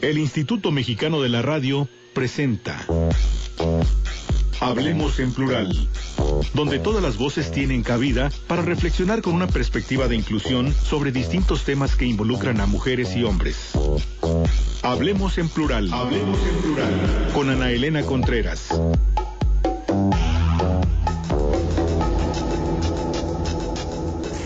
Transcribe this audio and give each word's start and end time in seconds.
El 0.00 0.18
Instituto 0.18 0.70
Mexicano 0.72 1.22
de 1.22 1.30
la 1.30 1.42
Radio 1.42 1.88
presenta 2.12 2.84
Hablemos 4.60 5.18
en 5.20 5.32
plural, 5.32 5.88
donde 6.54 6.78
todas 6.78 7.02
las 7.02 7.16
voces 7.16 7.50
tienen 7.50 7.82
cabida 7.82 8.30
para 8.46 8.62
reflexionar 8.62 9.22
con 9.22 9.34
una 9.34 9.46
perspectiva 9.46 10.06
de 10.08 10.16
inclusión 10.16 10.74
sobre 10.74 11.12
distintos 11.12 11.64
temas 11.64 11.96
que 11.96 12.04
involucran 12.06 12.60
a 12.60 12.66
mujeres 12.66 13.16
y 13.16 13.24
hombres. 13.24 13.72
Hablemos 14.82 15.38
en 15.38 15.48
plural. 15.48 15.92
Hablemos 15.92 16.38
en 16.46 16.62
plural. 16.62 17.30
Con 17.32 17.50
Ana 17.50 17.70
Elena 17.70 18.02
Contreras. 18.02 18.68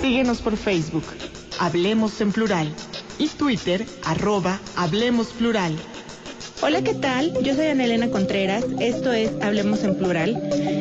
Síguenos 0.00 0.40
por 0.42 0.56
Facebook, 0.56 1.04
Hablemos 1.60 2.20
en 2.20 2.32
Plural, 2.32 2.74
y 3.20 3.28
Twitter, 3.28 3.86
arroba 4.02 4.58
Hablemos 4.76 5.28
Plural. 5.34 5.89
Hola, 6.62 6.82
¿qué 6.82 6.92
tal? 6.92 7.32
Yo 7.42 7.54
soy 7.54 7.68
Ana 7.68 7.86
Elena 7.86 8.10
Contreras, 8.10 8.66
esto 8.80 9.14
es 9.14 9.30
Hablemos 9.40 9.82
en 9.82 9.94
Plural. 9.94 10.36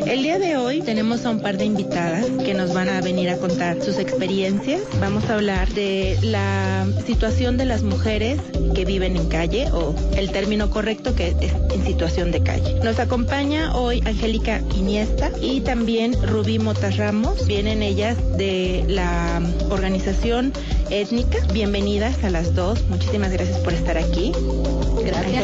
El 0.05 0.23
día 0.23 0.37
de 0.37 0.57
hoy 0.57 0.81
tenemos 0.81 1.25
a 1.25 1.29
un 1.29 1.39
par 1.39 1.57
de 1.57 1.63
invitadas 1.63 2.25
que 2.43 2.53
nos 2.53 2.73
van 2.73 2.89
a 2.89 2.99
venir 2.99 3.29
a 3.29 3.37
contar 3.37 3.81
sus 3.81 3.97
experiencias. 3.97 4.81
Vamos 4.99 5.29
a 5.29 5.35
hablar 5.35 5.69
de 5.69 6.17
la 6.21 6.85
situación 7.05 7.55
de 7.55 7.63
las 7.63 7.83
mujeres 7.83 8.41
que 8.75 8.83
viven 8.83 9.15
en 9.15 9.29
calle 9.29 9.69
o 9.71 9.95
el 10.17 10.31
término 10.31 10.69
correcto 10.69 11.15
que 11.15 11.29
es 11.39 11.53
en 11.73 11.85
situación 11.85 12.31
de 12.31 12.43
calle. 12.43 12.75
Nos 12.83 12.99
acompaña 12.99 13.73
hoy 13.73 14.01
Angélica 14.05 14.61
Iniesta 14.75 15.31
y 15.41 15.61
también 15.61 16.13
Rubí 16.27 16.59
Motas 16.59 16.97
Ramos. 16.97 17.47
Vienen 17.47 17.83
ellas 17.83 18.17
de 18.37 18.83
la 18.87 19.41
organización 19.69 20.51
étnica. 20.89 21.37
Bienvenidas 21.53 22.21
a 22.23 22.29
las 22.29 22.53
dos. 22.53 22.83
Muchísimas 22.89 23.31
gracias 23.31 23.59
por 23.59 23.73
estar 23.73 23.97
aquí. 23.97 24.33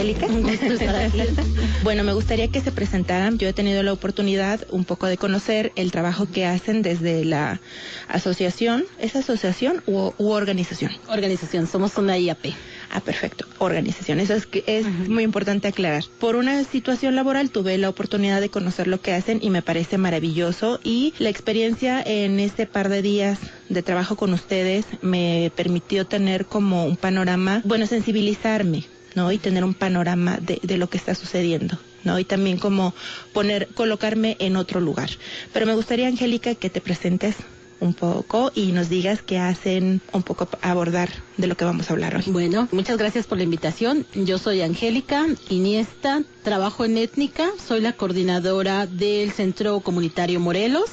Bueno, 1.83 2.03
me 2.03 2.13
gustaría 2.13 2.47
que 2.47 2.61
se 2.61 2.71
presentaran. 2.71 3.37
Yo 3.37 3.47
he 3.47 3.53
tenido 3.53 3.83
la 3.83 3.93
oportunidad 3.93 4.65
un 4.71 4.85
poco 4.85 5.07
de 5.07 5.17
conocer 5.17 5.71
el 5.75 5.91
trabajo 5.91 6.27
que 6.31 6.45
hacen 6.45 6.81
desde 6.81 7.25
la 7.25 7.61
asociación. 8.07 8.85
¿Es 8.99 9.15
asociación 9.15 9.83
u, 9.85 10.11
u 10.17 10.29
organización? 10.29 10.91
Organización, 11.07 11.67
somos 11.67 11.97
una 11.97 12.17
IAP. 12.17 12.53
Ah, 12.91 13.01
perfecto. 13.01 13.45
Organización. 13.59 14.19
Eso 14.19 14.33
es, 14.33 14.45
que 14.45 14.63
es 14.67 14.87
muy 14.87 15.23
importante 15.23 15.67
aclarar. 15.67 16.03
Por 16.19 16.35
una 16.35 16.63
situación 16.63 17.15
laboral 17.15 17.49
tuve 17.49 17.77
la 17.77 17.89
oportunidad 17.89 18.41
de 18.41 18.49
conocer 18.49 18.87
lo 18.87 19.01
que 19.01 19.13
hacen 19.13 19.39
y 19.41 19.49
me 19.49 19.61
parece 19.61 19.97
maravilloso. 19.97 20.79
Y 20.83 21.13
la 21.19 21.29
experiencia 21.29 22.01
en 22.01 22.39
este 22.39 22.65
par 22.67 22.89
de 22.89 23.01
días 23.01 23.39
de 23.69 23.83
trabajo 23.83 24.15
con 24.15 24.33
ustedes 24.33 24.85
me 25.01 25.51
permitió 25.55 26.05
tener 26.05 26.45
como 26.45 26.85
un 26.85 26.97
panorama, 26.97 27.61
bueno, 27.65 27.87
sensibilizarme, 27.87 28.85
¿no? 29.15 29.31
Y 29.31 29.37
tener 29.37 29.63
un 29.63 29.73
panorama 29.73 30.37
de, 30.37 30.59
de 30.61 30.77
lo 30.77 30.89
que 30.89 30.97
está 30.97 31.15
sucediendo. 31.15 31.77
¿no? 32.03 32.19
Y 32.19 32.23
también 32.23 32.57
como 32.57 32.93
poner, 33.33 33.67
colocarme 33.69 34.37
en 34.39 34.55
otro 34.55 34.79
lugar. 34.79 35.09
Pero 35.51 35.65
me 35.65 35.73
gustaría, 35.73 36.07
Angélica, 36.07 36.55
que 36.55 36.69
te 36.69 36.79
presentes 36.79 37.35
un 37.79 37.93
poco 37.93 38.51
y 38.55 38.71
nos 38.71 38.89
digas 38.89 39.21
qué 39.21 39.37
hacen 39.39 40.01
un 40.13 40.23
poco 40.23 40.47
abordar 40.61 41.09
de 41.37 41.47
lo 41.47 41.55
que 41.57 41.65
vamos 41.65 41.89
a 41.89 41.93
hablar 41.93 42.15
hoy. 42.15 42.23
Bueno, 42.27 42.67
muchas 42.71 42.97
gracias 42.97 43.27
por 43.27 43.37
la 43.37 43.43
invitación. 43.43 44.05
Yo 44.13 44.37
soy 44.37 44.61
Angélica 44.61 45.25
Iniesta, 45.49 46.23
trabajo 46.43 46.85
en 46.85 46.97
étnica, 46.97 47.49
soy 47.65 47.81
la 47.81 47.93
coordinadora 47.93 48.87
del 48.87 49.31
Centro 49.31 49.79
Comunitario 49.81 50.39
Morelos. 50.39 50.89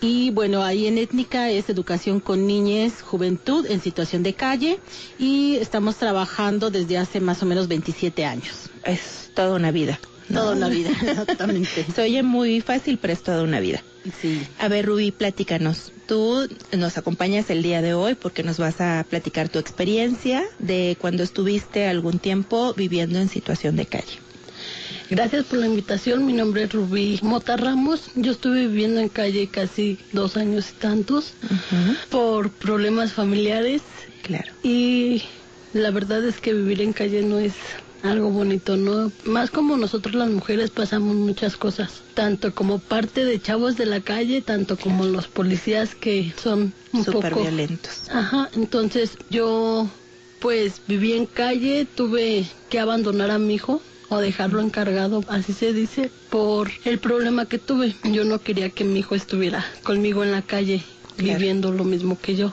Y 0.00 0.30
bueno, 0.30 0.62
ahí 0.62 0.86
en 0.86 0.98
étnica 0.98 1.50
es 1.50 1.68
educación 1.70 2.20
con 2.20 2.46
niñez, 2.46 3.00
juventud 3.02 3.66
en 3.66 3.80
situación 3.80 4.22
de 4.22 4.34
calle 4.34 4.78
y 5.18 5.56
estamos 5.56 5.96
trabajando 5.96 6.70
desde 6.70 6.98
hace 6.98 7.20
más 7.20 7.42
o 7.42 7.46
menos 7.46 7.68
27 7.68 8.24
años. 8.24 8.70
Es 8.84 9.30
toda 9.34 9.56
una 9.56 9.70
vida. 9.70 9.98
¿no? 10.28 10.40
Toda 10.40 10.56
una 10.56 10.68
vida, 10.68 10.90
exactamente. 11.02 11.86
Se 11.94 12.02
oye 12.02 12.22
muy 12.22 12.60
fácil, 12.60 12.98
pero 12.98 13.12
es 13.12 13.22
toda 13.22 13.42
una 13.42 13.60
vida. 13.60 13.82
Sí. 14.20 14.46
A 14.58 14.68
ver, 14.68 14.86
Rubí, 14.86 15.10
platícanos. 15.10 15.92
Tú 16.06 16.48
nos 16.76 16.98
acompañas 16.98 17.50
el 17.50 17.62
día 17.62 17.82
de 17.82 17.94
hoy 17.94 18.14
porque 18.14 18.42
nos 18.42 18.58
vas 18.58 18.80
a 18.80 19.04
platicar 19.08 19.48
tu 19.48 19.58
experiencia 19.58 20.44
de 20.58 20.96
cuando 21.00 21.22
estuviste 21.22 21.88
algún 21.88 22.18
tiempo 22.18 22.74
viviendo 22.74 23.18
en 23.18 23.28
situación 23.28 23.76
de 23.76 23.86
calle. 23.86 24.25
Gracias 25.10 25.44
por 25.44 25.58
la 25.58 25.66
invitación. 25.66 26.26
Mi 26.26 26.32
nombre 26.32 26.64
es 26.64 26.72
Rubí 26.72 27.20
Mota 27.22 27.56
Ramos. 27.56 28.10
Yo 28.16 28.32
estuve 28.32 28.66
viviendo 28.66 29.00
en 29.00 29.08
calle 29.08 29.46
casi 29.48 29.98
dos 30.12 30.36
años 30.36 30.70
y 30.70 30.74
tantos 30.74 31.34
por 32.10 32.50
problemas 32.50 33.12
familiares. 33.12 33.82
Claro. 34.22 34.52
Y 34.64 35.22
la 35.72 35.90
verdad 35.90 36.24
es 36.24 36.40
que 36.40 36.52
vivir 36.52 36.80
en 36.82 36.92
calle 36.92 37.22
no 37.22 37.38
es 37.38 37.54
algo 38.02 38.30
bonito, 38.30 38.76
¿no? 38.76 39.12
Más 39.24 39.50
como 39.50 39.76
nosotros 39.76 40.14
las 40.14 40.28
mujeres 40.28 40.70
pasamos 40.70 41.14
muchas 41.14 41.56
cosas, 41.56 42.02
tanto 42.14 42.54
como 42.54 42.78
parte 42.78 43.24
de 43.24 43.40
chavos 43.40 43.76
de 43.76 43.86
la 43.86 44.00
calle, 44.00 44.42
tanto 44.42 44.76
como 44.76 45.04
los 45.04 45.28
policías 45.28 45.94
que 45.94 46.32
son 46.42 46.72
un 46.92 47.04
poco 47.04 47.42
violentos. 47.42 48.08
Ajá, 48.10 48.50
entonces 48.54 49.16
yo 49.30 49.88
pues 50.40 50.82
viví 50.86 51.14
en 51.14 51.26
calle, 51.26 51.86
tuve 51.86 52.46
que 52.68 52.78
abandonar 52.78 53.30
a 53.30 53.38
mi 53.38 53.54
hijo 53.54 53.80
o 54.08 54.18
dejarlo 54.18 54.60
encargado, 54.60 55.24
así 55.28 55.52
se 55.52 55.72
dice, 55.72 56.10
por 56.30 56.70
el 56.84 56.98
problema 56.98 57.46
que 57.46 57.58
tuve. 57.58 57.94
Yo 58.04 58.24
no 58.24 58.40
quería 58.40 58.70
que 58.70 58.84
mi 58.84 59.00
hijo 59.00 59.14
estuviera 59.14 59.64
conmigo 59.82 60.22
en 60.24 60.32
la 60.32 60.42
calle 60.42 60.82
Claro. 61.16 61.38
viviendo 61.38 61.72
lo 61.72 61.84
mismo 61.84 62.18
que 62.20 62.36
yo. 62.36 62.52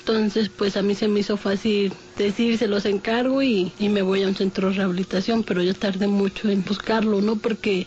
Entonces, 0.00 0.48
pues 0.48 0.76
a 0.76 0.82
mí 0.82 0.94
se 0.94 1.08
me 1.08 1.20
hizo 1.20 1.36
fácil 1.36 1.92
decir, 2.16 2.58
se 2.58 2.68
los 2.68 2.84
encargo 2.84 3.42
y, 3.42 3.72
y 3.78 3.88
me 3.88 4.02
voy 4.02 4.22
a 4.22 4.28
un 4.28 4.36
centro 4.36 4.68
de 4.68 4.74
rehabilitación, 4.76 5.42
pero 5.42 5.62
yo 5.62 5.74
tardé 5.74 6.06
mucho 6.06 6.48
en 6.48 6.64
buscarlo, 6.64 7.20
¿no? 7.20 7.36
Porque 7.36 7.86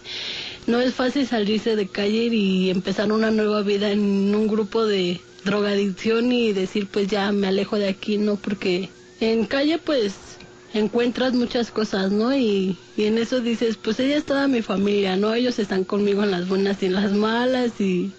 no 0.68 0.82
es 0.82 0.94
fácil 0.94 1.28
salirse 1.28 1.76
de 1.78 1.88
calle 1.88 2.26
y 2.34 2.70
empezar 2.70 3.12
una 3.12 3.32
nueva 3.32 3.62
vida 3.62 3.92
en 3.92 4.34
un 4.36 4.48
grupo 4.48 4.86
de 4.86 5.22
drogadicción 5.46 6.32
y 6.32 6.52
decir, 6.54 6.88
pues 6.92 7.08
ya 7.08 7.32
me 7.32 7.48
alejo 7.48 7.78
de 7.78 7.88
aquí, 7.88 8.18
¿no? 8.18 8.36
Porque 8.36 8.90
en 9.22 9.46
calle, 9.46 9.78
pues 9.78 10.29
encuentras 10.74 11.34
muchas 11.34 11.72
cosas, 11.72 12.12
¿no? 12.12 12.36
Y, 12.36 12.78
y 12.96 13.06
en 13.06 13.18
eso 13.18 13.40
dices, 13.40 13.78
pues 13.78 14.00
ella 14.00 14.18
es 14.18 14.26
toda 14.26 14.48
mi 14.48 14.62
familia, 14.62 15.16
¿no? 15.16 15.34
Ellos 15.34 15.60
están 15.60 15.84
conmigo 15.84 16.24
en 16.24 16.32
las 16.32 16.48
buenas 16.48 16.82
y 16.84 16.88
en 16.88 16.94
las 16.94 17.12
malas 17.12 17.80
y 17.80 18.12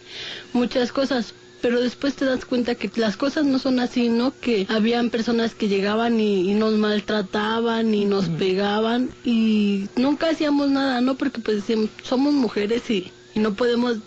muchas 0.52 0.92
cosas. 0.92 1.34
Pero 1.62 1.80
después 1.80 2.14
te 2.14 2.24
das 2.24 2.46
cuenta 2.46 2.74
que 2.74 2.90
las 2.96 3.18
cosas 3.18 3.44
no 3.44 3.58
son 3.58 3.80
así, 3.80 4.08
¿no? 4.08 4.32
Que 4.40 4.66
habían 4.70 5.10
personas 5.10 5.54
que 5.54 5.68
llegaban 5.68 6.18
y, 6.18 6.50
y 6.50 6.54
nos 6.54 6.72
maltrataban 6.74 7.94
y 7.94 8.06
nos 8.06 8.30
pegaban 8.30 9.10
y 9.24 9.86
nunca 9.96 10.30
hacíamos 10.30 10.70
nada, 10.70 11.02
¿no? 11.02 11.16
Porque 11.16 11.40
pues 11.40 11.64
somos 12.02 12.32
mujeres 12.32 12.88
y, 12.90 13.12
y 13.34 13.40
no 13.40 13.52
podemos 13.54 13.98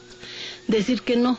decir 0.67 1.01
que 1.03 1.15
no 1.15 1.37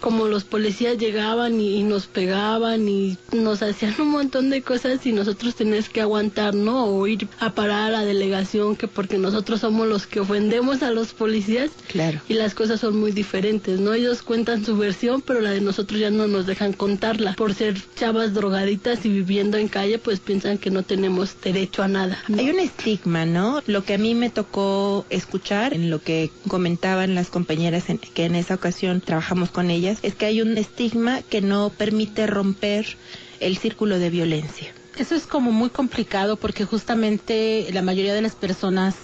como 0.00 0.26
los 0.26 0.44
policías 0.44 0.98
llegaban 0.98 1.60
y, 1.60 1.76
y 1.76 1.82
nos 1.82 2.06
pegaban 2.06 2.88
y 2.88 3.16
nos 3.32 3.62
hacían 3.62 3.94
un 4.00 4.08
montón 4.10 4.50
de 4.50 4.62
cosas 4.62 5.04
y 5.06 5.12
nosotros 5.12 5.54
teníamos 5.54 5.88
que 5.88 6.00
aguantar, 6.00 6.54
¿no? 6.54 6.86
O 6.86 7.06
ir 7.06 7.28
a 7.40 7.54
parar 7.54 7.88
a 7.88 7.90
la 7.90 8.04
delegación 8.04 8.76
que 8.76 8.88
porque 8.88 9.18
nosotros 9.18 9.60
somos 9.60 9.86
los 9.88 10.06
que 10.06 10.20
ofendemos 10.20 10.82
a 10.82 10.90
los 10.90 11.12
policías 11.12 11.70
Claro. 11.88 12.20
y 12.28 12.34
las 12.34 12.54
cosas 12.54 12.80
son 12.80 12.98
muy 12.98 13.12
diferentes, 13.12 13.80
¿no? 13.80 13.92
Ellos 13.94 14.22
cuentan 14.22 14.64
su 14.64 14.76
versión, 14.76 15.22
pero 15.22 15.40
la 15.40 15.50
de 15.50 15.60
nosotros 15.60 16.00
ya 16.00 16.10
no 16.10 16.26
nos 16.26 16.46
dejan 16.46 16.72
contarla. 16.72 17.34
Por 17.34 17.54
ser 17.54 17.76
chavas 17.96 18.34
drogaditas 18.34 19.04
y 19.04 19.08
viviendo 19.08 19.56
en 19.56 19.68
calle, 19.68 19.98
pues 19.98 20.20
piensan 20.20 20.58
que 20.58 20.70
no 20.70 20.82
tenemos 20.82 21.34
derecho 21.42 21.82
a 21.82 21.88
nada. 21.88 22.18
¿no? 22.28 22.38
Hay 22.38 22.50
un 22.50 22.58
estigma, 22.60 23.24
¿no? 23.26 23.62
Lo 23.66 23.84
que 23.84 23.94
a 23.94 23.98
mí 23.98 24.14
me 24.14 24.30
tocó 24.30 25.06
escuchar 25.10 25.74
en 25.74 25.90
lo 25.90 26.00
que 26.02 26.30
comentaban 26.48 27.14
las 27.14 27.28
compañeras 27.28 27.88
en- 27.90 27.98
que 27.98 28.24
en 28.24 28.34
esa 28.34 28.54
ocasión 28.54 29.00
trabajamos 29.00 29.50
con 29.50 29.70
ellas, 29.70 29.95
es 30.02 30.14
que 30.14 30.26
hay 30.26 30.40
un 30.40 30.56
estigma 30.58 31.22
que 31.22 31.40
no 31.40 31.70
permite 31.70 32.26
romper 32.26 32.96
el 33.40 33.56
círculo 33.56 33.98
de 33.98 34.10
violencia. 34.10 34.72
Eso 34.98 35.14
es 35.14 35.26
como 35.26 35.52
muy 35.52 35.68
complicado 35.68 36.36
porque 36.36 36.64
justamente 36.64 37.68
la 37.72 37.82
mayoría 37.82 38.14
de 38.14 38.22
las 38.22 38.34
personas 38.34 38.94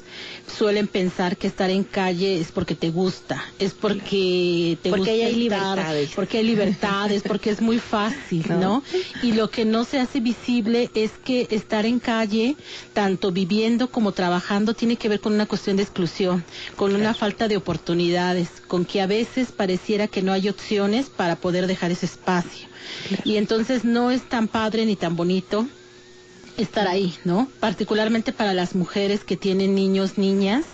suelen 0.46 0.86
pensar 0.88 1.36
que 1.36 1.46
estar 1.46 1.70
en 1.70 1.84
calle 1.84 2.40
es 2.40 2.50
porque 2.50 2.74
te 2.74 2.90
gusta, 2.90 3.44
es 3.58 3.74
porque 3.74 4.78
te 4.82 4.88
Porque 4.90 5.10
gusta 5.12 5.26
hay 5.26 5.34
libertades. 5.36 6.10
porque 6.14 6.38
hay 6.38 6.44
libertades, 6.44 7.22
porque 7.22 7.50
es 7.50 7.60
muy 7.60 7.78
fácil, 7.78 8.44
No. 8.48 8.58
¿no? 8.58 8.82
Y 9.22 9.32
lo 9.32 9.50
que 9.50 9.64
no 9.64 9.84
se 9.84 9.98
hace 10.00 10.20
visible 10.20 10.90
es 10.94 11.10
que 11.24 11.46
estar 11.50 11.84
en 11.86 12.00
calle, 12.00 12.56
tanto 12.94 13.30
viviendo 13.30 13.90
como 13.90 14.12
trabajando, 14.12 14.74
tiene 14.74 14.96
que 14.96 15.08
ver 15.08 15.20
con 15.20 15.34
una 15.34 15.46
cuestión 15.46 15.76
de 15.76 15.82
exclusión, 15.82 16.42
con 16.76 16.94
una 16.94 17.12
falta 17.14 17.48
de 17.48 17.56
oportunidades, 17.58 18.48
con 18.66 18.84
que 18.86 19.00
a 19.02 19.06
veces 19.06 19.52
pareciera 19.52 20.08
que 20.08 20.22
no 20.22 20.32
hay 20.32 20.48
opciones 20.48 21.10
para 21.10 21.36
poder 21.36 21.66
dejar 21.66 21.90
ese 21.92 22.06
espacio. 22.06 22.68
Y 23.24 23.36
entonces 23.36 23.84
no 23.84 24.10
es 24.10 24.22
tan 24.28 24.48
padre 24.48 24.86
ni 24.86 24.96
tan 24.96 25.16
bonito 25.16 25.66
estar 26.62 26.88
ahí, 26.88 27.14
¿no? 27.24 27.48
Particularmente 27.60 28.32
para 28.32 28.54
las 28.54 28.74
mujeres 28.74 29.24
que 29.24 29.36
tienen 29.36 29.74
niños, 29.74 30.18
niñas, 30.18 30.64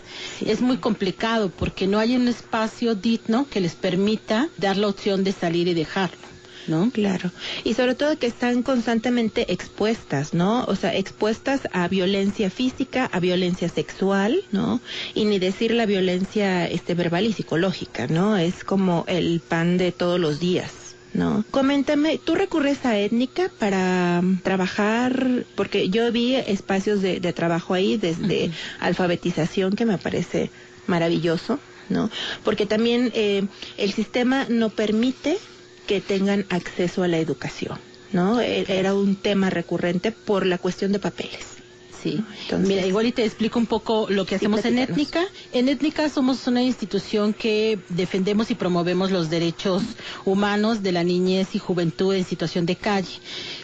es 0.45 0.61
muy 0.61 0.79
complicado 0.79 1.51
porque 1.51 1.87
no 1.87 1.99
hay 1.99 2.17
un 2.17 2.29
espacio 2.29 2.95
digno 2.95 3.47
que 3.51 3.61
les 3.61 3.75
permita 3.75 4.49
dar 4.57 4.77
la 4.77 4.89
opción 4.89 5.25
de 5.25 5.33
salir 5.33 5.69
y 5.69 5.75
dejarlo, 5.75 6.19
¿no? 6.67 6.91
Claro. 6.91 7.31
Y 7.65 7.75
sobre 7.75 7.95
todo 7.95 8.19
que 8.19 8.27
están 8.27 8.63
constantemente 8.63 9.53
expuestas, 9.53 10.35
¿no? 10.35 10.65
O 10.65 10.77
sea, 10.77 10.95
expuestas 10.95 11.63
a 11.73 11.89
violencia 11.89 12.51
física, 12.51 13.09
a 13.13 13.21
violencia 13.21 13.69
sexual, 13.69 14.43
¿no? 14.53 14.81
Y 15.15 15.25
ni 15.25 15.39
decir 15.39 15.73
la 15.73 15.87
violencia 15.87 16.67
este 16.67 16.95
verbal 16.95 17.27
y 17.27 17.33
psicológica, 17.33 18.07
¿no? 18.07 18.37
Es 18.37 18.65
como 18.65 19.05
el 19.09 19.41
pan 19.41 19.79
de 19.79 19.93
todos 19.93 20.21
los 20.21 20.41
días. 20.41 20.78
¿No? 21.15 21.45
Coméntame, 21.51 22.19
¿tú 22.19 22.35
recurres 22.35 22.85
a 22.85 22.99
étnica 22.99 23.51
para 23.59 24.21
mm, 24.23 24.43
trabajar? 24.43 25.47
Porque 25.57 25.89
yo 25.89 26.13
vi 26.13 26.35
espacios 26.37 27.01
de, 27.03 27.19
de 27.21 27.33
trabajo 27.33 27.75
ahí, 27.75 27.97
desde 27.97 28.51
alfabetización, 28.79 29.73
que 29.73 29.87
me 29.87 29.99
parece 29.99 30.51
maravilloso, 30.87 31.61
¿no? 31.89 32.11
Porque 32.45 32.67
también 32.67 33.11
eh, 33.15 33.47
el 33.79 33.93
sistema 33.93 34.47
no 34.49 34.71
permite 34.71 35.39
que 35.87 36.01
tengan 36.01 36.45
acceso 36.51 37.03
a 37.03 37.09
la 37.09 37.19
educación, 37.19 37.81
¿no? 38.13 38.41
E- 38.41 38.67
Era 38.69 38.95
un 38.95 39.17
tema 39.17 39.49
recurrente 39.51 40.13
por 40.13 40.45
la 40.47 40.59
cuestión 40.59 40.93
de 40.93 40.99
papeles. 40.99 41.58
Sí, 42.03 42.23
Entonces- 42.43 42.69
mira, 42.69 42.87
igual 42.87 43.07
y 43.07 43.13
te 43.13 43.25
explico 43.25 43.59
un 43.59 43.67
poco 43.67 44.07
lo 44.09 44.25
que 44.25 44.37
hacemos 44.37 44.65
en. 44.65 44.79
Étnica. 44.79 45.25
En 45.53 45.69
Étnica 45.69 46.09
somos 46.09 46.47
una 46.47 46.63
institución 46.63 47.33
que 47.35 47.79
defendemos 47.89 48.51
y 48.51 48.55
promovemos 48.55 49.11
los 49.11 49.31
derechos 49.31 49.83
humanos 50.25 50.83
de 50.83 50.93
la 50.93 51.03
niñez 51.05 51.55
y 51.55 51.59
juventud 51.59 52.15
en 52.15 52.25
situación 52.25 52.67
de 52.67 52.77
calle. 52.77 53.19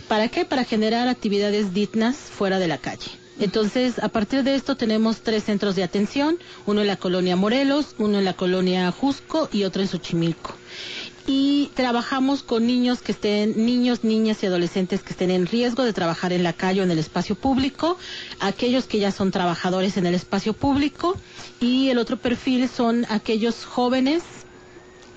¿Para 0.09 0.29
qué? 0.29 0.45
Para 0.45 0.65
generar 0.65 1.07
actividades 1.09 1.73
dignas 1.75 2.17
fuera 2.17 2.59
de 2.59 2.69
la 2.69 2.79
calle. 2.79 3.11
Entonces, 3.41 3.99
a 3.99 4.09
partir 4.09 4.45
de 4.45 4.55
esto 4.55 4.77
tenemos 4.77 5.23
tres 5.23 5.43
centros 5.45 5.75
de 5.75 5.83
atención, 5.83 6.39
uno 6.67 6.83
en 6.83 6.87
la 6.87 6.97
colonia 6.97 7.35
Morelos, 7.35 7.97
uno 7.99 8.19
en 8.21 8.25
la 8.25 8.35
colonia 8.35 8.91
Jusco 8.93 9.49
y 9.53 9.65
otro 9.65 9.83
en 9.83 9.89
Xochimilco 9.89 10.55
y 11.27 11.71
trabajamos 11.75 12.43
con 12.43 12.67
niños 12.67 13.01
que 13.01 13.13
estén, 13.13 13.65
niños, 13.65 14.05
niñas 14.05 14.43
y 14.43 14.47
adolescentes 14.47 15.03
que 15.03 15.13
estén 15.13 15.31
en 15.31 15.47
riesgo 15.47 15.85
de 15.85 15.93
trabajar 15.93 16.33
en 16.33 16.43
la 16.43 16.53
calle 16.53 16.81
o 16.81 16.85
en 16.85 16.91
el 16.91 16.99
espacio 16.99 17.35
público, 17.35 17.97
aquellos 18.41 18.85
que 18.85 18.99
ya 18.99 19.11
son 19.11 19.31
trabajadores 19.31 19.97
en 19.97 20.07
el 20.07 20.15
espacio 20.15 20.53
público 20.53 21.17
y 21.61 21.89
el 21.89 21.99
otro 21.99 22.17
perfil 22.19 22.69
son 22.69 23.07
aquellos 23.09 23.65
jóvenes 23.65 24.23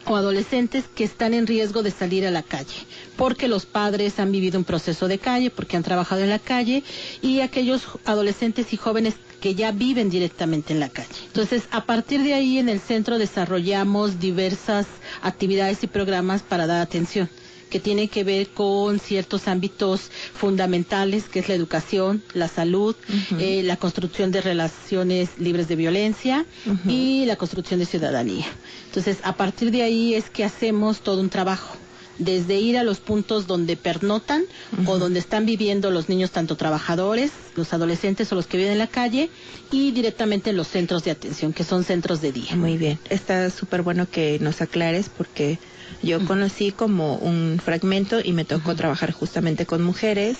o 0.06 0.16
adolescentes 0.16 0.86
que 0.96 1.04
están 1.04 1.34
en 1.34 1.48
riesgo 1.48 1.84
de 1.84 1.92
salir 1.92 2.26
a 2.26 2.32
la 2.32 2.44
calle, 2.44 2.86
porque 3.18 3.48
los 3.50 3.66
padres 3.66 4.20
han 4.20 4.32
vivido 4.32 4.58
un 4.58 4.64
proceso 4.64 5.08
de 5.10 5.20
calle, 5.20 5.50
porque 5.50 5.76
han 5.76 5.84
trabajado 5.84 6.22
en 6.22 6.30
la 6.30 6.40
calle, 6.40 6.84
y 7.22 7.42
aquellos 7.42 7.84
adolescentes 8.06 8.72
y 8.72 8.78
jóvenes 8.78 9.16
que 9.40 9.56
ya 9.56 9.72
viven 9.72 10.10
directamente 10.10 10.74
en 10.74 10.80
la 10.80 10.90
calle. 10.90 11.10
Entonces, 11.26 11.64
a 11.72 11.86
partir 11.86 12.24
de 12.24 12.34
ahí 12.34 12.58
en 12.58 12.70
el 12.70 12.80
centro 12.80 13.18
desarrollamos 13.18 14.20
diversas 14.20 14.88
actividades 15.22 15.84
y 15.84 15.88
programas 15.88 16.42
para 16.42 16.68
dar 16.68 16.82
atención 16.82 17.30
que 17.70 17.80
tiene 17.80 18.08
que 18.08 18.24
ver 18.24 18.48
con 18.50 19.00
ciertos 19.00 19.48
ámbitos 19.48 20.10
fundamentales, 20.34 21.26
que 21.26 21.40
es 21.40 21.50
la 21.50 21.56
educación, 21.56 22.24
la 22.34 22.48
salud, 22.48 22.96
eh, 23.40 23.62
la 23.64 23.78
construcción 23.78 24.32
de 24.32 24.42
relaciones 24.42 25.32
libres 25.38 25.68
de 25.68 25.76
violencia 25.76 26.46
y 26.88 27.26
la 27.26 27.36
construcción 27.36 27.80
de 27.80 27.86
ciudadanía. 27.86 28.46
Entonces, 28.86 29.18
a 29.24 29.36
partir 29.36 29.72
de 29.72 29.84
ahí 29.84 30.14
es 30.14 30.30
que 30.30 30.46
hacemos 30.46 31.02
todo 31.02 31.20
un 31.22 31.30
trabajo 31.30 31.76
desde 32.20 32.60
ir 32.60 32.78
a 32.78 32.84
los 32.84 33.00
puntos 33.00 33.48
donde 33.48 33.76
pernotan 33.76 34.44
o 34.86 34.98
donde 34.98 35.20
están 35.20 35.46
viviendo 35.46 35.92
los 35.92 36.10
niños, 36.10 36.32
tanto 36.32 36.56
trabajadores, 36.56 37.32
los 37.56 37.74
adolescentes 37.74 38.32
o 38.32 38.36
los 38.36 38.48
que 38.48 38.58
viven 38.58 38.74
en 38.74 38.80
la 38.80 38.88
calle, 38.88 39.30
y 39.72 39.92
directamente 39.92 40.50
en 40.52 40.58
los 40.58 40.68
centros 40.68 41.04
de 41.04 41.12
atención, 41.12 41.54
que 41.54 41.64
son 41.64 41.84
centros 41.84 42.22
de 42.22 42.32
día. 42.32 42.56
Muy 42.56 42.78
bien, 42.78 43.00
está 43.10 43.50
súper 43.50 43.82
bueno 43.82 44.10
que 44.10 44.40
nos 44.40 44.62
aclares 44.62 45.10
porque 45.16 45.60
yo 46.04 46.24
conocí 46.26 46.72
como 46.72 47.16
un 47.16 47.60
fragmento 47.64 48.20
y 48.24 48.34
me 48.34 48.46
tocó 48.46 48.76
trabajar 48.76 49.12
justamente 49.12 49.66
con 49.66 49.84
mujeres 49.84 50.38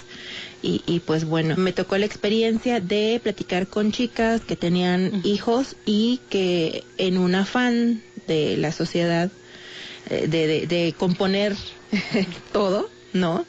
y, 0.62 0.82
y 0.86 1.00
pues 1.00 1.26
bueno, 1.26 1.56
me 1.58 1.74
tocó 1.74 1.98
la 1.98 2.06
experiencia 2.06 2.80
de 2.80 3.20
platicar 3.24 3.68
con 3.68 3.92
chicas 3.92 4.42
que 4.42 4.56
tenían 4.56 5.22
hijos 5.24 5.76
y 5.86 6.20
que 6.30 6.84
en 6.98 7.18
un 7.18 7.36
afán 7.36 8.02
de 8.28 8.58
la 8.58 8.72
sociedad 8.72 9.32
de, 10.10 10.28
de, 10.28 10.68
de 10.68 10.94
componer 10.98 11.56
todo, 12.52 12.90
¿no? 13.14 13.46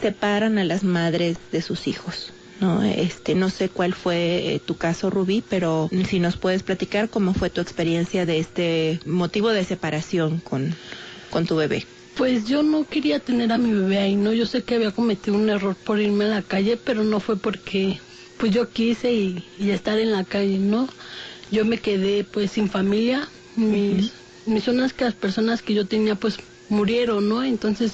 Separan 0.00 0.58
a 0.58 0.64
las 0.64 0.84
madres 0.84 1.36
de 1.52 1.62
sus 1.62 1.86
hijos. 1.86 2.32
No, 2.60 2.82
este, 2.84 3.34
no 3.34 3.50
sé 3.50 3.68
cuál 3.68 3.94
fue 3.94 4.54
eh, 4.54 4.60
tu 4.64 4.76
caso, 4.76 5.10
Rubí, 5.10 5.42
pero 5.48 5.90
si 6.08 6.20
nos 6.20 6.36
puedes 6.36 6.62
platicar 6.62 7.08
cómo 7.10 7.34
fue 7.34 7.50
tu 7.50 7.60
experiencia 7.60 8.26
de 8.26 8.38
este 8.38 9.00
motivo 9.06 9.50
de 9.50 9.64
separación 9.64 10.38
con, 10.38 10.74
con 11.30 11.46
tu 11.46 11.56
bebé. 11.56 11.84
Pues 12.16 12.46
yo 12.46 12.62
no 12.62 12.86
quería 12.86 13.18
tener 13.18 13.52
a 13.52 13.58
mi 13.58 13.72
bebé 13.72 13.98
ahí, 13.98 14.14
¿no? 14.14 14.32
Yo 14.32 14.46
sé 14.46 14.62
que 14.62 14.76
había 14.76 14.92
cometido 14.92 15.36
un 15.36 15.50
error 15.50 15.74
por 15.74 16.00
irme 16.00 16.26
a 16.26 16.28
la 16.28 16.42
calle, 16.42 16.76
pero 16.76 17.02
no 17.02 17.18
fue 17.18 17.36
porque 17.36 17.98
pues 18.38 18.52
yo 18.52 18.70
quise 18.70 19.12
y, 19.12 19.44
y 19.58 19.70
estar 19.70 19.98
en 19.98 20.12
la 20.12 20.22
calle, 20.22 20.58
¿no? 20.58 20.88
Yo 21.50 21.64
me 21.64 21.78
quedé 21.78 22.22
pues 22.24 22.52
sin 22.52 22.70
familia, 22.70 23.28
mis, 23.56 24.12
mis 24.46 24.68
unas 24.68 24.92
que 24.92 25.04
las 25.04 25.14
personas 25.14 25.62
que 25.62 25.74
yo 25.74 25.86
tenía 25.86 26.14
pues 26.14 26.38
murieron, 26.68 27.28
¿no? 27.28 27.42
Entonces 27.42 27.92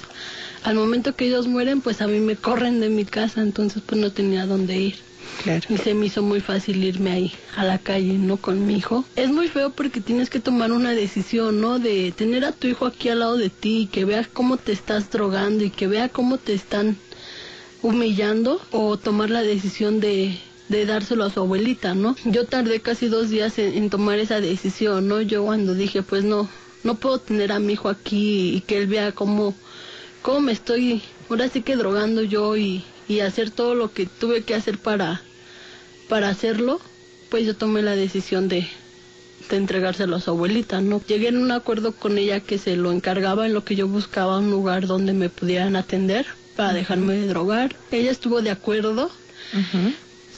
al 0.63 0.75
momento 0.75 1.15
que 1.15 1.25
ellos 1.25 1.47
mueren 1.47 1.81
pues 1.81 2.01
a 2.01 2.07
mí 2.07 2.19
me 2.19 2.35
corren 2.35 2.79
de 2.79 2.89
mi 2.89 3.05
casa, 3.05 3.41
entonces 3.41 3.81
pues 3.85 3.99
no 3.99 4.11
tenía 4.11 4.45
dónde 4.45 4.77
ir. 4.77 4.95
Claro. 5.43 5.65
Y 5.69 5.77
se 5.77 5.93
me 5.93 6.07
hizo 6.07 6.21
muy 6.21 6.39
fácil 6.39 6.83
irme 6.83 7.11
ahí 7.11 7.31
a 7.55 7.63
la 7.63 7.77
calle, 7.77 8.13
¿no? 8.13 8.37
Con 8.37 8.65
mi 8.65 8.75
hijo. 8.75 9.05
Es 9.15 9.29
muy 9.29 9.47
feo 9.47 9.71
porque 9.71 10.01
tienes 10.01 10.29
que 10.29 10.39
tomar 10.39 10.71
una 10.71 10.91
decisión, 10.91 11.61
¿no? 11.61 11.79
De 11.79 12.11
tener 12.11 12.43
a 12.45 12.51
tu 12.51 12.67
hijo 12.67 12.85
aquí 12.85 13.09
al 13.09 13.19
lado 13.19 13.37
de 13.37 13.49
ti 13.49 13.81
y 13.81 13.85
que 13.87 14.05
vea 14.05 14.27
cómo 14.31 14.57
te 14.57 14.71
estás 14.71 15.09
drogando 15.09 15.63
y 15.63 15.69
que 15.69 15.87
vea 15.87 16.09
cómo 16.09 16.37
te 16.37 16.53
están 16.53 16.97
humillando 17.81 18.61
o 18.71 18.97
tomar 18.97 19.29
la 19.29 19.41
decisión 19.41 19.99
de, 19.99 20.37
de 20.71 20.85
dárselo 20.85 21.25
a 21.25 21.29
su 21.29 21.41
abuelita, 21.41 21.93
¿no? 21.93 22.15
Yo 22.25 22.45
tardé 22.45 22.79
casi 22.79 23.07
dos 23.07 23.29
días 23.29 23.59
en, 23.59 23.73
en 23.75 23.89
tomar 23.89 24.19
esa 24.19 24.39
decisión, 24.39 25.07
¿no? 25.07 25.21
Yo 25.21 25.43
cuando 25.43 25.73
dije, 25.73 26.01
pues 26.01 26.23
no, 26.23 26.49
no 26.83 26.95
puedo 26.95 27.19
tener 27.19 27.51
a 27.51 27.59
mi 27.59 27.73
hijo 27.73 27.89
aquí 27.89 28.55
y 28.55 28.61
que 28.61 28.77
él 28.77 28.87
vea 28.87 29.11
cómo, 29.11 29.53
cómo 30.21 30.39
me 30.39 30.53
estoy, 30.53 31.01
ahora 31.29 31.49
sí 31.49 31.61
que 31.61 31.75
drogando 31.75 32.23
yo 32.23 32.55
y, 32.55 32.83
y 33.07 33.19
hacer 33.19 33.51
todo 33.51 33.75
lo 33.75 33.91
que 33.91 34.05
tuve 34.05 34.43
que 34.43 34.55
hacer 34.55 34.77
para, 34.77 35.21
para 36.07 36.29
hacerlo, 36.29 36.79
pues 37.29 37.45
yo 37.45 37.55
tomé 37.55 37.81
la 37.81 37.95
decisión 37.95 38.47
de, 38.47 38.65
de 39.49 39.57
entregárselo 39.57 40.15
a 40.15 40.21
su 40.21 40.31
abuelita, 40.31 40.79
¿no? 40.79 41.01
Llegué 41.05 41.27
en 41.27 41.37
un 41.37 41.51
acuerdo 41.51 41.91
con 41.91 42.17
ella 42.17 42.39
que 42.39 42.57
se 42.57 42.77
lo 42.77 42.93
encargaba 42.93 43.45
en 43.45 43.53
lo 43.53 43.65
que 43.65 43.75
yo 43.75 43.87
buscaba 43.89 44.39
un 44.39 44.49
lugar 44.49 44.87
donde 44.87 45.11
me 45.13 45.27
pudieran 45.29 45.75
atender 45.75 46.25
para 46.55 46.73
dejarme 46.73 47.15
de 47.15 47.27
drogar. 47.27 47.75
Ella 47.91 48.11
estuvo 48.11 48.41
de 48.41 48.51
acuerdo. 48.51 49.11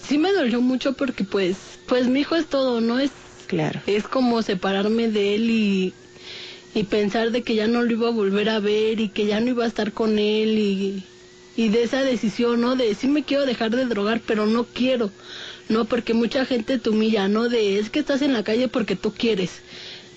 Sí 0.04 0.18
me 0.18 0.34
dolió 0.34 0.62
mucho 0.62 0.96
porque 0.96 1.24
pues, 1.24 1.80
pues 1.86 2.08
mi 2.08 2.22
hijo 2.22 2.36
es 2.36 2.48
todo, 2.50 2.82
¿no? 2.82 3.00
Es, 3.00 3.14
Claro. 3.48 3.82
es 3.86 4.08
como 4.08 4.42
separarme 4.42 5.10
de 5.10 5.36
él 5.36 5.50
y, 5.50 5.98
y 6.74 6.86
pensar 6.86 7.32
de 7.32 7.44
que 7.44 7.56
ya 7.56 7.68
no 7.68 7.84
lo 7.84 7.92
iba 7.94 8.08
a 8.10 8.12
volver 8.12 8.50
a 8.50 8.60
ver 8.60 9.00
y 9.00 9.10
que 9.12 9.26
ya 9.28 9.40
no 9.42 9.50
iba 9.50 9.66
a 9.66 9.68
estar 9.68 9.94
con 9.94 10.20
él 10.20 10.58
y, 10.60 11.10
y 11.56 11.70
de 11.70 11.84
esa 11.84 12.04
decisión, 12.04 12.62
¿no? 12.62 12.76
De 12.76 12.96
sí 12.96 13.08
me 13.08 13.26
quiero 13.26 13.46
dejar 13.46 13.72
de 13.76 13.86
drogar, 13.86 14.24
pero 14.26 14.46
no 14.48 14.72
quiero, 14.72 15.16
¿no? 15.70 15.88
Porque 15.88 16.14
mucha 16.14 16.46
gente 16.46 16.80
te 16.80 16.90
humilla, 16.90 17.28
¿no? 17.30 17.50
De 17.50 17.80
es 17.80 17.90
que 17.90 18.00
estás 18.00 18.22
en 18.22 18.34
la 18.34 18.44
calle 18.44 18.68
porque 18.70 18.96
tú 18.96 19.14
quieres, 19.14 19.64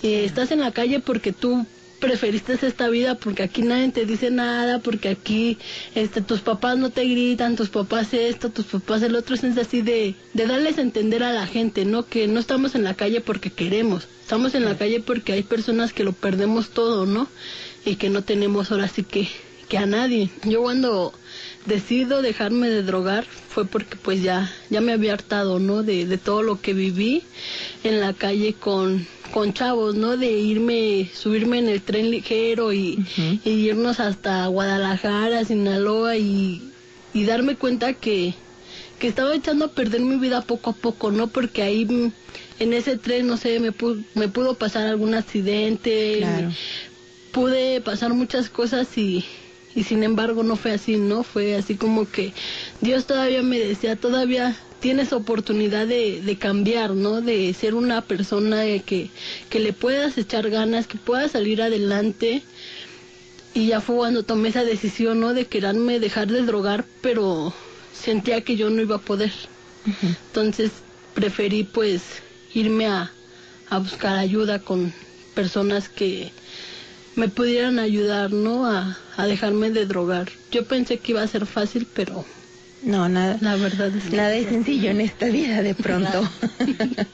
Eh, 0.02 0.24
estás 0.24 0.50
en 0.52 0.60
la 0.60 0.72
calle 0.72 1.00
porque 1.00 1.32
tú 1.32 1.66
preferiste 2.06 2.56
esta 2.62 2.88
vida 2.88 3.16
porque 3.16 3.42
aquí 3.42 3.62
nadie 3.62 3.90
te 3.90 4.06
dice 4.06 4.30
nada, 4.30 4.78
porque 4.78 5.08
aquí 5.08 5.58
este 5.96 6.20
tus 6.20 6.40
papás 6.40 6.78
no 6.78 6.90
te 6.90 7.04
gritan, 7.04 7.56
tus 7.56 7.68
papás 7.68 8.14
esto, 8.14 8.50
tus 8.50 8.66
papás 8.66 9.02
el 9.02 9.16
otro, 9.16 9.34
es 9.34 9.44
así 9.58 9.82
de, 9.82 10.14
de 10.32 10.46
darles 10.46 10.78
a 10.78 10.82
entender 10.82 11.24
a 11.24 11.32
la 11.32 11.48
gente, 11.48 11.84
¿no? 11.84 12.06
Que 12.06 12.28
no 12.28 12.38
estamos 12.38 12.76
en 12.76 12.84
la 12.84 12.94
calle 12.94 13.20
porque 13.20 13.50
queremos, 13.50 14.06
estamos 14.22 14.54
en 14.54 14.64
la 14.64 14.78
calle 14.78 15.00
porque 15.00 15.32
hay 15.32 15.42
personas 15.42 15.92
que 15.92 16.04
lo 16.04 16.12
perdemos 16.12 16.70
todo, 16.70 17.06
¿no? 17.06 17.26
Y 17.84 17.96
que 17.96 18.08
no 18.08 18.22
tenemos 18.22 18.70
ahora 18.70 18.86
sí 18.86 19.02
que, 19.02 19.28
que 19.68 19.78
a 19.78 19.86
nadie. 19.86 20.30
Yo 20.44 20.62
cuando 20.62 21.12
decido 21.66 22.22
dejarme 22.22 22.68
de 22.68 22.84
drogar 22.84 23.24
fue 23.24 23.64
porque 23.64 23.96
pues 23.96 24.22
ya, 24.22 24.52
ya 24.70 24.80
me 24.80 24.92
había 24.92 25.12
hartado, 25.12 25.58
¿no? 25.58 25.82
De, 25.82 26.06
de 26.06 26.18
todo 26.18 26.42
lo 26.42 26.60
que 26.60 26.72
viví 26.72 27.24
en 27.82 27.98
la 27.98 28.12
calle 28.12 28.54
con, 28.54 29.08
con 29.32 29.52
chavos, 29.52 29.94
¿no? 29.94 30.16
De 30.16 30.30
irme, 30.30 31.10
subirme 31.14 31.58
en 31.58 31.68
el 31.68 31.82
tren 31.82 32.10
ligero 32.10 32.72
y, 32.72 33.04
y 33.44 33.50
irnos 33.50 34.00
hasta 34.00 34.46
Guadalajara, 34.46 35.44
Sinaloa 35.44 36.16
y, 36.16 36.70
y 37.12 37.24
darme 37.24 37.56
cuenta 37.56 37.92
que, 37.94 38.34
que 38.98 39.08
estaba 39.08 39.34
echando 39.34 39.66
a 39.66 39.72
perder 39.72 40.00
mi 40.00 40.16
vida 40.16 40.42
poco 40.42 40.70
a 40.70 40.76
poco, 40.76 41.10
¿no? 41.10 41.28
Porque 41.28 41.62
ahí 41.62 41.86
en 42.58 42.72
ese 42.72 42.96
tren, 42.96 43.26
no 43.26 43.36
sé, 43.36 43.60
me, 43.60 43.72
pu- 43.72 44.04
me 44.14 44.28
pudo 44.28 44.54
pasar 44.54 44.86
algún 44.86 45.14
accidente, 45.14 46.16
Claro. 46.18 46.50
pude 47.32 47.80
pasar 47.80 48.14
muchas 48.14 48.48
cosas 48.48 48.96
y, 48.96 49.24
y 49.74 49.82
sin 49.84 50.02
embargo 50.02 50.42
no 50.42 50.56
fue 50.56 50.72
así, 50.72 50.96
¿no? 50.96 51.22
Fue 51.22 51.54
así 51.54 51.76
como 51.76 52.10
que 52.10 52.32
Dios 52.80 53.06
todavía 53.06 53.42
me 53.42 53.58
decía, 53.58 53.96
todavía 53.96 54.56
tienes 54.80 55.12
oportunidad 55.12 55.86
de, 55.86 56.20
de 56.22 56.38
cambiar, 56.38 56.90
¿no? 56.94 57.20
De 57.20 57.52
ser 57.54 57.74
una 57.74 58.02
persona 58.02 58.60
de 58.60 58.80
que, 58.82 59.10
que 59.48 59.60
le 59.60 59.72
puedas 59.72 60.18
echar 60.18 60.50
ganas, 60.50 60.86
que 60.86 60.98
puedas 60.98 61.32
salir 61.32 61.62
adelante. 61.62 62.42
Y 63.54 63.68
ya 63.68 63.80
fue 63.80 63.96
cuando 63.96 64.22
tomé 64.24 64.50
esa 64.50 64.64
decisión, 64.64 65.20
¿no? 65.20 65.32
De 65.34 65.46
quererme 65.46 65.98
dejar 66.00 66.28
de 66.28 66.42
drogar, 66.42 66.84
pero 67.00 67.54
sentía 67.92 68.42
que 68.42 68.56
yo 68.56 68.70
no 68.70 68.82
iba 68.82 68.96
a 68.96 69.00
poder. 69.00 69.32
Entonces 70.28 70.72
preferí 71.14 71.64
pues 71.64 72.02
irme 72.52 72.86
a, 72.86 73.12
a 73.70 73.78
buscar 73.78 74.16
ayuda 74.18 74.58
con 74.58 74.92
personas 75.34 75.88
que 75.88 76.32
me 77.14 77.28
pudieran 77.28 77.78
ayudar, 77.78 78.32
¿no? 78.32 78.66
A, 78.66 78.98
a 79.16 79.26
dejarme 79.26 79.70
de 79.70 79.86
drogar. 79.86 80.30
Yo 80.50 80.66
pensé 80.66 80.98
que 80.98 81.12
iba 81.12 81.22
a 81.22 81.28
ser 81.28 81.46
fácil, 81.46 81.86
pero 81.94 82.26
No, 82.82 83.08
nada. 83.08 83.38
la 83.40 83.56
verdad 83.56 83.94
es 83.94 84.04
que 84.04 84.16
Nada 84.16 84.34
es 84.34 84.48
sencillo 84.48 84.90
en 84.90 85.00
esta 85.00 85.26
vida 85.26 85.62
de 85.62 85.74
pronto. 85.74 86.28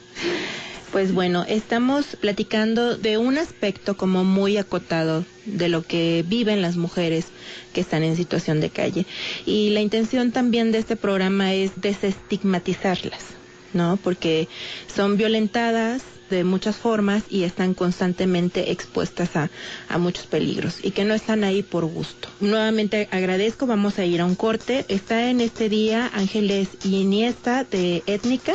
pues 0.91 1.13
bueno, 1.13 1.45
estamos 1.47 2.15
platicando 2.19 2.97
de 2.97 3.17
un 3.17 3.37
aspecto 3.37 3.97
como 3.97 4.23
muy 4.23 4.57
acotado 4.57 5.25
de 5.45 5.69
lo 5.69 5.81
que 5.81 6.23
viven 6.27 6.61
las 6.61 6.77
mujeres 6.77 7.27
que 7.73 7.81
están 7.81 8.03
en 8.03 8.15
situación 8.15 8.61
de 8.61 8.69
calle. 8.69 9.05
Y 9.45 9.71
la 9.71 9.81
intención 9.81 10.31
también 10.31 10.71
de 10.71 10.77
este 10.79 10.95
programa 10.95 11.53
es 11.53 11.71
desestigmatizarlas, 11.77 13.25
¿no? 13.73 13.97
Porque 14.03 14.47
son 14.93 15.17
violentadas 15.17 16.03
de 16.35 16.43
muchas 16.43 16.75
formas 16.75 17.23
y 17.29 17.43
están 17.43 17.73
constantemente 17.73 18.71
expuestas 18.71 19.35
a, 19.35 19.49
a 19.89 19.97
muchos 19.97 20.25
peligros 20.25 20.77
y 20.83 20.91
que 20.91 21.05
no 21.05 21.13
están 21.13 21.43
ahí 21.43 21.63
por 21.63 21.85
gusto. 21.85 22.27
Nuevamente 22.39 23.07
agradezco, 23.11 23.67
vamos 23.67 23.99
a 23.99 24.05
ir 24.05 24.21
a 24.21 24.25
un 24.25 24.35
corte. 24.35 24.85
Está 24.87 25.29
en 25.29 25.41
este 25.41 25.69
día 25.69 26.09
Ángeles 26.13 26.69
Iniesta 26.83 27.63
de 27.63 28.03
Étnica 28.07 28.53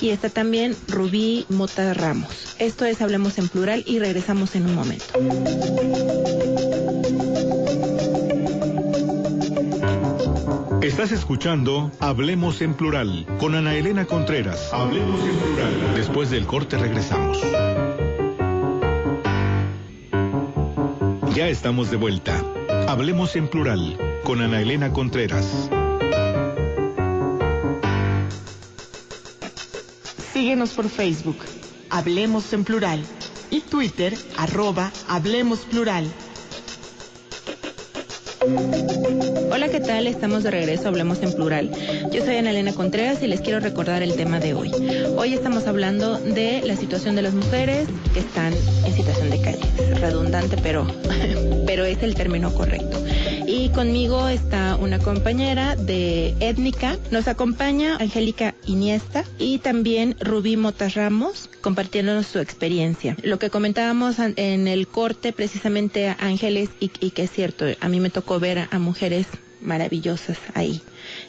y 0.00 0.10
está 0.10 0.28
también 0.28 0.76
Rubí 0.88 1.46
Mota 1.48 1.94
Ramos. 1.94 2.54
Esto 2.58 2.84
es 2.84 3.00
Hablemos 3.00 3.38
en 3.38 3.48
Plural 3.48 3.82
y 3.86 3.98
regresamos 3.98 4.54
en 4.54 4.66
un 4.66 4.74
momento. 4.74 5.04
Estás 10.84 11.12
escuchando 11.12 11.90
Hablemos 11.98 12.60
en 12.60 12.74
Plural 12.74 13.24
con 13.40 13.54
Ana 13.54 13.74
Elena 13.74 14.04
Contreras. 14.04 14.70
Hablemos 14.70 15.18
en 15.24 15.34
Plural. 15.38 15.94
Después 15.96 16.28
del 16.28 16.44
corte 16.44 16.76
regresamos. 16.76 17.40
Ya 21.34 21.48
estamos 21.48 21.90
de 21.90 21.96
vuelta. 21.96 22.38
Hablemos 22.86 23.34
en 23.34 23.48
Plural 23.48 23.96
con 24.24 24.42
Ana 24.42 24.60
Elena 24.60 24.92
Contreras. 24.92 25.70
Síguenos 30.34 30.72
por 30.72 30.90
Facebook, 30.90 31.38
Hablemos 31.88 32.52
en 32.52 32.62
Plural, 32.62 33.02
y 33.50 33.62
Twitter, 33.62 34.14
arroba 34.36 34.92
Hablemos 35.08 35.60
Plural. 35.60 36.12
Estamos 39.84 40.42
de 40.42 40.50
regreso, 40.50 40.88
hablemos 40.88 41.22
en 41.22 41.34
plural. 41.34 41.70
Yo 42.10 42.24
soy 42.24 42.36
Ana 42.36 42.50
Elena 42.50 42.72
Contreras 42.72 43.22
y 43.22 43.26
les 43.26 43.42
quiero 43.42 43.60
recordar 43.60 44.02
el 44.02 44.16
tema 44.16 44.40
de 44.40 44.54
hoy. 44.54 44.72
Hoy 45.16 45.34
estamos 45.34 45.66
hablando 45.66 46.18
de 46.18 46.62
la 46.64 46.74
situación 46.74 47.14
de 47.16 47.22
las 47.22 47.34
mujeres 47.34 47.86
que 48.14 48.20
están 48.20 48.54
en 48.86 48.94
situación 48.94 49.28
de 49.28 49.42
calle. 49.42 49.60
Redundante, 50.00 50.56
pero, 50.62 50.86
pero 51.66 51.84
es 51.84 52.02
el 52.02 52.14
término 52.14 52.52
correcto. 52.54 52.98
Y 53.46 53.68
conmigo 53.68 54.26
está 54.28 54.76
una 54.76 54.98
compañera 54.98 55.76
de 55.76 56.34
Étnica. 56.40 56.96
Nos 57.10 57.28
acompaña 57.28 57.96
Angélica 57.96 58.54
Iniesta 58.66 59.24
y 59.38 59.58
también 59.58 60.16
Rubí 60.18 60.56
Motas 60.56 60.94
Ramos 60.94 61.50
compartiéndonos 61.60 62.26
su 62.26 62.38
experiencia. 62.38 63.16
Lo 63.22 63.38
que 63.38 63.50
comentábamos 63.50 64.16
en 64.18 64.66
el 64.66 64.88
corte 64.88 65.32
precisamente 65.32 66.08
a 66.08 66.16
Ángeles 66.20 66.70
y, 66.80 66.88
que 66.88 67.22
es 67.22 67.30
cierto, 67.30 67.66
a 67.78 67.88
mí 67.88 68.00
me 68.00 68.10
tocó 68.10 68.40
ver 68.40 68.66
a 68.70 68.78
mujeres 68.78 69.26
maravillosas 69.64 70.38
ahí 70.54 70.82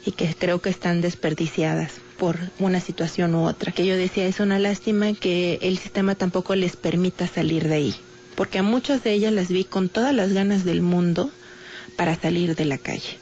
y 0.05 0.11
que 0.11 0.33
creo 0.35 0.61
que 0.61 0.69
están 0.69 1.01
desperdiciadas 1.01 1.93
por 2.17 2.37
una 2.59 2.79
situación 2.79 3.35
u 3.35 3.45
otra. 3.45 3.71
Que 3.71 3.85
yo 3.85 3.95
decía, 3.95 4.27
es 4.27 4.39
una 4.39 4.59
lástima 4.59 5.13
que 5.13 5.59
el 5.61 5.77
sistema 5.77 6.15
tampoco 6.15 6.55
les 6.55 6.75
permita 6.75 7.27
salir 7.27 7.67
de 7.67 7.75
ahí. 7.75 7.95
Porque 8.35 8.59
a 8.59 8.63
muchas 8.63 9.03
de 9.03 9.13
ellas 9.13 9.33
las 9.33 9.49
vi 9.49 9.63
con 9.63 9.89
todas 9.89 10.13
las 10.13 10.33
ganas 10.33 10.65
del 10.65 10.81
mundo 10.81 11.31
para 11.95 12.19
salir 12.19 12.55
de 12.55 12.65
la 12.65 12.77
calle. 12.77 13.17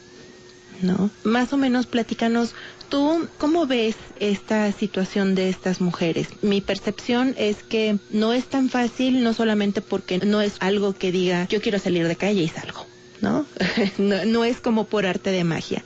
¿No? 0.81 1.11
Más 1.23 1.53
o 1.53 1.57
menos 1.57 1.85
platícanos 1.85 2.55
tú 2.89 3.27
cómo 3.37 3.67
ves 3.67 3.95
esta 4.19 4.71
situación 4.71 5.33
de 5.35 5.49
estas 5.49 5.81
mujeres. 5.81 6.27
Mi 6.41 6.61
percepción 6.61 7.35
es 7.37 7.63
que 7.63 7.97
no 8.09 8.33
es 8.33 8.45
tan 8.45 8.69
fácil, 8.69 9.23
no 9.23 9.33
solamente 9.33 9.81
porque 9.81 10.17
no 10.19 10.41
es 10.41 10.55
algo 10.59 10.93
que 10.93 11.11
diga 11.11 11.47
yo 11.47 11.61
quiero 11.61 11.79
salir 11.79 12.07
de 12.07 12.15
calle 12.15 12.41
y 12.41 12.47
salgo. 12.47 12.85
¿No? 13.23 13.45
no, 13.97 14.25
no 14.25 14.43
es 14.43 14.59
como 14.59 14.83
por 14.83 15.05
arte 15.05 15.31
de 15.31 15.43
magia. 15.45 15.83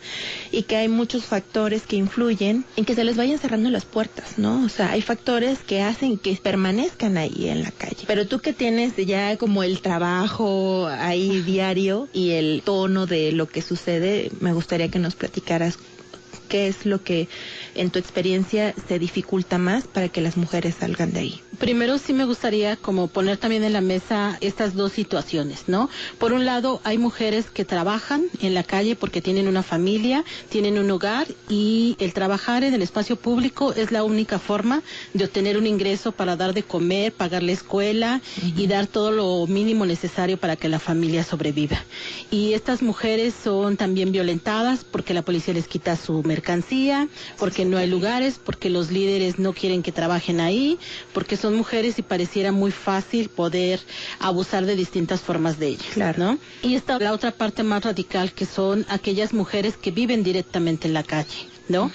Y 0.51 0.63
que 0.63 0.75
hay 0.75 0.89
muchos 0.89 1.23
factores 1.23 1.83
que 1.83 1.95
influyen 1.95 2.65
en 2.75 2.83
que 2.83 2.95
se 2.95 3.03
les 3.03 3.15
vayan 3.15 3.37
cerrando 3.37 3.69
las 3.69 3.85
puertas, 3.85 4.37
¿no? 4.37 4.65
O 4.65 4.69
sea, 4.69 4.91
hay 4.91 5.01
factores 5.01 5.59
que 5.59 5.83
hacen 5.83 6.17
que 6.17 6.35
permanezcan 6.35 7.17
ahí 7.17 7.47
en 7.47 7.61
la 7.61 7.71
calle. 7.71 8.05
Pero 8.07 8.27
tú 8.27 8.39
que 8.39 8.53
tienes 8.53 8.95
ya 8.97 9.37
como 9.37 9.61
el 9.63 9.81
trabajo 9.81 10.87
ahí 10.87 11.41
diario 11.41 12.09
y 12.11 12.31
el 12.31 12.63
tono 12.65 13.05
de 13.05 13.31
lo 13.31 13.47
que 13.47 13.61
sucede, 13.61 14.31
me 14.39 14.51
gustaría 14.51 14.89
que 14.89 14.99
nos 14.99 15.15
platicaras 15.15 15.77
qué 16.49 16.67
es 16.67 16.85
lo 16.85 17.03
que 17.03 17.27
en 17.77 17.89
tu 17.91 17.99
experiencia 17.99 18.73
se 18.87 18.99
dificulta 18.99 19.57
más 19.57 19.85
para 19.87 20.09
que 20.09 20.21
las 20.21 20.37
mujeres 20.37 20.75
salgan 20.79 21.13
de 21.13 21.19
ahí. 21.19 21.41
Primero 21.59 21.97
sí 21.97 22.13
me 22.13 22.25
gustaría 22.25 22.75
como 22.75 23.07
poner 23.07 23.37
también 23.37 23.63
en 23.63 23.73
la 23.73 23.81
mesa 23.81 24.37
estas 24.41 24.75
dos 24.75 24.91
situaciones, 24.91 25.63
¿no? 25.67 25.89
Por 26.19 26.33
un 26.33 26.45
lado, 26.45 26.81
hay 26.83 26.97
mujeres 26.97 27.49
que 27.49 27.65
trabajan 27.65 28.25
en 28.41 28.53
la 28.53 28.63
calle 28.63 28.95
porque 28.95 29.21
tienen 29.21 29.47
una 29.47 29.63
familia, 29.63 30.23
tienen 30.49 30.77
un 30.77 30.89
hogar 30.91 31.27
y 31.49 31.95
el 31.99 32.13
trabajar 32.13 32.63
en 32.63 32.73
el 32.73 32.81
espacio 32.81 33.15
público 33.15 33.73
es 33.73 33.91
la 33.91 34.03
única 34.03 34.39
forma 34.39 34.83
de 35.13 35.25
obtener 35.25 35.57
un 35.57 35.67
ingreso 35.67 36.11
para 36.11 36.35
dar 36.35 36.53
de 36.53 36.63
comer, 36.63 37.13
pagar 37.13 37.43
la 37.43 37.51
escuela 37.51 38.21
y 38.55 38.67
dar 38.67 38.87
todo 38.87 39.11
lo 39.11 39.47
mínimo 39.47 39.85
necesario 39.85 40.37
para 40.37 40.55
que 40.55 40.69
la 40.69 40.79
familia 40.79 41.23
sobreviva. 41.23 41.83
Y 42.29 42.53
estas 42.53 42.81
mujeres 42.81 43.33
son 43.43 43.77
también 43.77 44.11
violentadas 44.11 44.83
porque 44.83 45.13
la 45.13 45.23
policía 45.23 45.53
les 45.53 45.67
quita 45.67 45.95
su 45.95 46.23
mercancía, 46.23 47.07
porque 47.37 47.65
no 47.67 47.77
hay 47.77 47.87
lugares, 47.87 48.39
porque 48.43 48.69
los 48.69 48.91
líderes 48.91 49.39
no 49.39 49.53
quieren 49.53 49.83
que 49.83 49.91
trabajen 49.91 50.39
ahí, 50.39 50.77
porque 51.13 51.37
son 51.37 51.55
mujeres 51.55 51.99
y 51.99 52.01
pareciera 52.01 52.51
muy 52.51 52.71
fácil 52.71 53.29
poder 53.29 53.79
abusar 54.19 54.65
de 54.65 54.75
distintas 54.75 55.21
formas 55.21 55.59
de 55.59 55.67
ellas, 55.69 55.85
Claro. 55.93 56.17
¿no? 56.23 56.39
Y 56.63 56.75
está 56.75 56.99
la 56.99 57.13
otra 57.13 57.31
parte 57.31 57.63
más 57.63 57.83
radical 57.83 58.31
que 58.33 58.45
son 58.45 58.85
aquellas 58.89 59.33
mujeres 59.33 59.77
que 59.77 59.91
viven 59.91 60.23
directamente 60.23 60.87
en 60.87 60.93
la 60.93 61.03
calle. 61.03 61.47
¿no? 61.69 61.91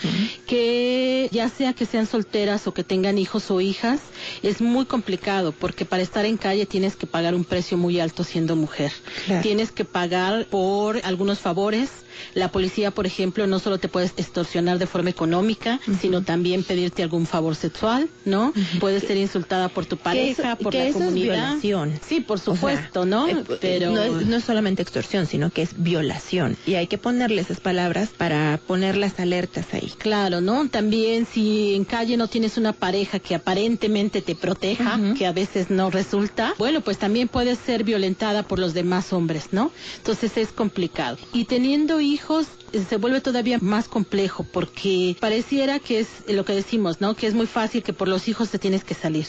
Que 0.47 1.31
ya 1.33 1.49
sea 1.49 1.73
que 1.73 1.87
sean 1.87 2.07
solteras 2.07 2.67
o 2.67 2.75
que 2.75 2.85
tengan 2.85 3.17
hijos 3.17 3.51
o 3.51 3.61
hijas, 3.61 4.01
es 4.43 4.61
muy 4.61 4.85
complicado 4.85 5.53
porque 5.53 5.85
para 5.87 6.03
estar 6.03 6.27
en 6.27 6.37
calle 6.37 6.67
tienes 6.67 6.95
que 6.95 7.07
pagar 7.07 7.35
un 7.35 7.45
precio 7.45 7.79
muy 7.79 7.99
alto 7.99 8.23
siendo 8.25 8.55
mujer. 8.55 8.93
Claro. 9.25 9.43
Tienes 9.43 9.73
que 9.73 9.85
pagar 9.85 10.47
por 10.47 11.01
algunos 11.05 11.39
favores. 11.39 11.89
La 12.35 12.51
policía, 12.51 12.91
por 12.91 13.07
ejemplo, 13.07 13.47
no 13.47 13.59
solo 13.59 13.79
te 13.79 13.89
puedes 13.89 14.13
extorsionar 14.17 14.79
de 14.79 14.87
forma 14.87 15.11
económica, 15.11 15.81
sino 16.01 16.23
también 16.23 16.65
pedirte 16.65 17.03
algún 17.03 17.27
favor 17.27 17.55
sexual, 17.57 18.09
¿no? 18.25 18.53
Puedes 18.81 19.03
ser 19.05 19.17
insultada 19.17 19.69
por 19.69 19.87
tu 19.87 19.97
pareja, 19.97 20.53
eso- 20.53 20.63
por 20.63 20.75
la 20.75 20.85
eso 20.85 20.99
es 20.99 21.05
comunidad. 21.05 21.35
violación. 21.59 22.01
Sí, 22.07 22.21
por 22.21 22.37
O 22.39 22.41
sea, 22.41 22.55
supuesto, 22.55 23.05
¿no? 23.05 23.29
eh, 23.29 23.45
Pero 23.61 23.91
no, 23.93 24.03
es, 24.03 24.27
no 24.27 24.37
es 24.37 24.45
solamente 24.45 24.83
extorsión, 24.83 25.27
sino 25.27 25.51
que 25.51 25.63
es 25.63 25.71
violación. 25.83 26.57
Y 26.67 26.75
hay 26.75 26.87
que 26.87 26.99
ponerle 26.99 27.43
esas 27.43 27.61
palabras 27.61 28.11
para 28.17 28.61
poner 28.67 28.97
las 28.97 29.19
alertas 29.21 29.67
ahí. 29.73 29.93
Claro, 29.99 30.41
¿no? 30.41 30.69
También 30.69 31.27
si 31.27 31.75
en 31.75 31.85
calle 31.85 32.17
no 32.17 32.29
tienes 32.29 32.57
una 32.57 32.73
pareja 32.73 33.19
que 33.19 33.35
aparentemente 33.35 34.23
te 34.23 34.35
proteja, 34.35 34.99
que 35.17 35.27
a 35.27 35.33
veces 35.33 35.71
no 35.71 35.91
resulta, 35.91 36.55
bueno, 36.59 36.81
pues 36.81 36.99
también 36.99 37.29
puedes 37.29 37.59
ser 37.59 37.85
violentada 37.85 38.43
por 38.43 38.59
los 38.59 38.75
demás 38.75 39.13
hombres, 39.13 39.49
¿no? 39.53 39.71
Entonces 39.99 40.37
es 40.37 40.53
complicado. 40.53 41.19
Y 41.33 41.45
teniendo 41.45 42.01
hijos 42.03 42.47
eh, 42.73 42.85
se 42.89 42.97
vuelve 42.97 43.21
todavía 43.21 43.59
más 43.61 43.89
complejo 43.89 44.45
porque 44.45 45.17
pareciera 45.21 45.79
que 45.79 46.01
es 46.01 46.09
lo 46.29 46.45
que 46.45 46.53
decimos, 46.55 47.01
¿no? 47.01 47.15
Que 47.15 47.27
es 47.27 47.35
muy 47.35 47.47
fácil 47.47 47.83
que 47.83 47.93
por 47.93 48.09
los 48.09 48.29
hijos 48.29 48.51
te 48.51 48.59
tienes 48.59 48.85
que 48.85 48.95
salir. 48.95 49.27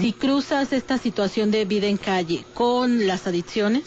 Si 0.00 0.12
cruzas 0.12 0.72
esta 0.72 0.98
situación 0.98 1.50
de 1.50 1.64
vida 1.64 1.86
en 1.86 1.96
calle 1.98 2.44
con 2.54 3.06
las 3.06 3.26
adicciones, 3.26 3.84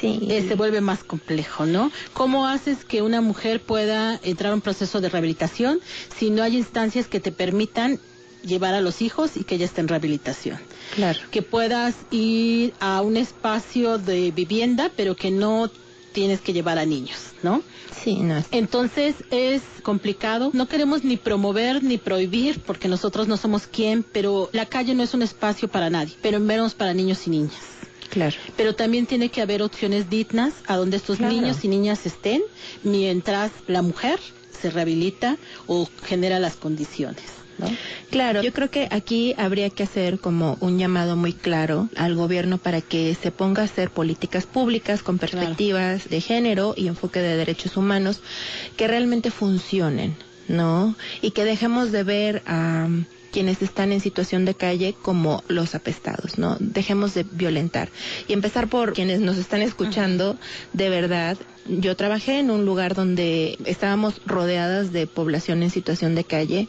Sí. 0.00 0.26
eh, 0.30 0.46
se 0.48 0.54
vuelve 0.54 0.80
más 0.80 1.02
complejo, 1.04 1.66
¿no? 1.66 1.90
¿Cómo 2.14 2.46
haces 2.46 2.84
que 2.84 3.02
una 3.02 3.20
mujer 3.20 3.60
pueda 3.60 4.18
entrar 4.22 4.52
a 4.52 4.54
un 4.54 4.60
proceso 4.60 5.00
de 5.00 5.08
rehabilitación 5.08 5.80
si 6.16 6.30
no 6.30 6.42
hay 6.42 6.56
instancias 6.56 7.08
que 7.08 7.20
te 7.20 7.32
permitan 7.32 7.98
llevar 8.44 8.74
a 8.74 8.80
los 8.80 9.02
hijos 9.02 9.36
y 9.36 9.44
que 9.44 9.56
ella 9.56 9.66
esté 9.66 9.80
en 9.80 9.88
rehabilitación? 9.88 10.58
Claro. 10.94 11.18
Que 11.30 11.42
puedas 11.42 11.94
ir 12.10 12.72
a 12.80 13.02
un 13.02 13.16
espacio 13.16 13.98
de 13.98 14.30
vivienda, 14.30 14.90
pero 14.96 15.14
que 15.16 15.30
no 15.32 15.68
tienes 16.12 16.40
que 16.40 16.52
llevar 16.52 16.78
a 16.78 16.86
niños, 16.86 17.18
¿no? 17.42 17.62
Sí, 18.02 18.16
no 18.16 18.36
es. 18.36 18.46
Entonces 18.50 19.14
es 19.30 19.62
complicado. 19.82 20.50
No 20.52 20.66
queremos 20.68 21.04
ni 21.04 21.16
promover 21.16 21.82
ni 21.82 21.98
prohibir, 21.98 22.60
porque 22.60 22.88
nosotros 22.88 23.28
no 23.28 23.36
somos 23.36 23.66
quien, 23.66 24.02
pero 24.02 24.48
la 24.52 24.66
calle 24.66 24.94
no 24.94 25.02
es 25.02 25.14
un 25.14 25.22
espacio 25.22 25.68
para 25.68 25.90
nadie, 25.90 26.14
pero 26.22 26.40
menos 26.40 26.74
para 26.74 26.94
niños 26.94 27.26
y 27.26 27.30
niñas 27.30 27.54
Claro. 28.10 28.36
pero 28.58 28.74
también 28.74 29.06
tiene 29.06 29.30
que 29.30 29.40
haber 29.40 29.62
opciones 29.62 30.10
dignas 30.10 30.52
a 30.66 30.76
donde 30.76 30.98
estos 30.98 31.16
Claro. 31.16 31.32
niños 31.32 31.64
y 31.64 31.68
niñas 31.68 32.04
estén 32.04 32.42
mientras 32.82 33.50
la 33.68 33.80
mujer 33.80 34.20
se 34.60 34.70
rehabilita 34.70 35.38
o 35.66 35.88
genera 36.04 36.38
las 36.38 36.56
condiciones. 36.56 37.22
¿No? 37.62 37.76
Claro, 38.10 38.42
yo 38.42 38.52
creo 38.52 38.70
que 38.70 38.88
aquí 38.90 39.34
habría 39.38 39.70
que 39.70 39.82
hacer 39.82 40.18
como 40.18 40.56
un 40.60 40.78
llamado 40.78 41.16
muy 41.16 41.32
claro 41.32 41.88
al 41.96 42.14
gobierno 42.14 42.58
para 42.58 42.80
que 42.80 43.14
se 43.14 43.30
ponga 43.30 43.62
a 43.62 43.64
hacer 43.66 43.90
políticas 43.90 44.46
públicas 44.46 45.02
con 45.02 45.18
perspectivas 45.18 46.08
de 46.08 46.20
género 46.20 46.74
y 46.76 46.88
enfoque 46.88 47.20
de 47.20 47.36
derechos 47.36 47.76
humanos 47.76 48.20
que 48.76 48.88
realmente 48.88 49.30
funcionen, 49.30 50.16
¿no? 50.48 50.94
Y 51.20 51.30
que 51.30 51.44
dejemos 51.44 51.92
de 51.92 52.02
ver 52.02 52.42
a 52.46 52.88
quienes 53.32 53.62
están 53.62 53.90
en 53.90 54.00
situación 54.00 54.44
de 54.44 54.54
calle 54.54 54.94
como 55.00 55.42
los 55.48 55.74
apestados, 55.74 56.38
¿no? 56.38 56.56
Dejemos 56.60 57.14
de 57.14 57.24
violentar. 57.24 57.88
Y 58.28 58.32
empezar 58.34 58.68
por 58.68 58.92
quienes 58.92 59.20
nos 59.20 59.38
están 59.38 59.62
escuchando, 59.62 60.36
de 60.72 60.90
verdad. 60.90 61.36
Yo 61.66 61.96
trabajé 61.96 62.38
en 62.38 62.50
un 62.50 62.64
lugar 62.64 62.94
donde 62.94 63.58
estábamos 63.64 64.20
rodeadas 64.26 64.92
de 64.92 65.06
población 65.06 65.62
en 65.62 65.70
situación 65.70 66.14
de 66.14 66.24
calle 66.24 66.68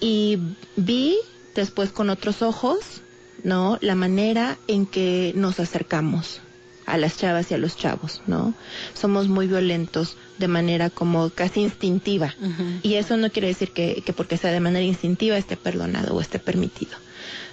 y 0.00 0.38
vi 0.76 1.16
después 1.54 1.90
con 1.90 2.10
otros 2.10 2.42
ojos, 2.42 3.02
¿no? 3.42 3.78
La 3.80 3.94
manera 3.94 4.58
en 4.68 4.86
que 4.86 5.32
nos 5.34 5.58
acercamos 5.58 6.40
a 6.86 6.96
las 6.98 7.18
chavas 7.18 7.50
y 7.50 7.54
a 7.54 7.58
los 7.58 7.76
chavos, 7.76 8.22
¿no? 8.26 8.54
Somos 8.94 9.28
muy 9.28 9.46
violentos 9.48 10.16
de 10.38 10.48
manera 10.48 10.88
como 10.90 11.30
casi 11.30 11.60
instintiva. 11.60 12.34
Y 12.82 12.94
eso 12.94 13.16
no 13.16 13.30
quiere 13.30 13.48
decir 13.48 13.72
que, 13.72 14.02
que 14.04 14.12
porque 14.12 14.36
sea 14.36 14.52
de 14.52 14.60
manera 14.60 14.84
instintiva 14.84 15.36
esté 15.36 15.56
perdonado 15.56 16.14
o 16.14 16.20
esté 16.20 16.38
permitido. 16.38 16.96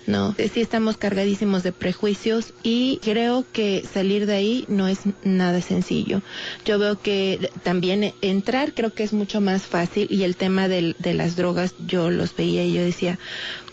No, 0.06 0.36
sí 0.38 0.60
estamos 0.62 0.98
cargadísimos 0.98 1.64
de 1.64 1.72
prejuicios 1.72 2.54
y 2.62 3.00
creo 3.02 3.46
que 3.54 3.84
salir 3.92 4.26
de 4.26 4.34
ahí 4.36 4.66
no 4.68 4.88
es 4.90 5.00
nada 5.24 5.62
sencillo. 5.62 6.22
Yo 6.66 6.78
veo 6.78 7.00
que 7.02 7.50
también 7.64 8.14
entrar 8.22 8.74
creo 8.74 8.94
que 8.94 9.04
es 9.04 9.14
mucho 9.14 9.40
más 9.40 9.64
fácil 9.64 10.08
y 10.12 10.24
el 10.24 10.36
tema 10.36 10.68
del- 10.68 10.96
de 11.00 11.14
las 11.14 11.36
drogas 11.38 11.74
yo 11.88 12.10
los 12.12 12.36
veía 12.36 12.66
y 12.66 12.74
yo 12.74 12.84
decía, 12.84 13.18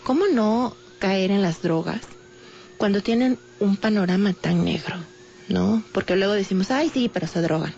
¿cómo 0.03 0.25
no 0.27 0.75
caer 0.99 1.31
en 1.31 1.41
las 1.41 1.61
drogas 1.61 1.99
cuando 2.77 3.01
tienen 3.01 3.37
un 3.59 3.75
panorama 3.75 4.31
tan 4.33 4.63
negro? 4.63 4.95
¿No? 5.51 5.83
Porque 5.91 6.15
luego 6.15 6.33
decimos, 6.33 6.71
ay 6.71 6.89
sí, 6.93 7.09
pero 7.13 7.27
se 7.27 7.41
drogan. 7.41 7.73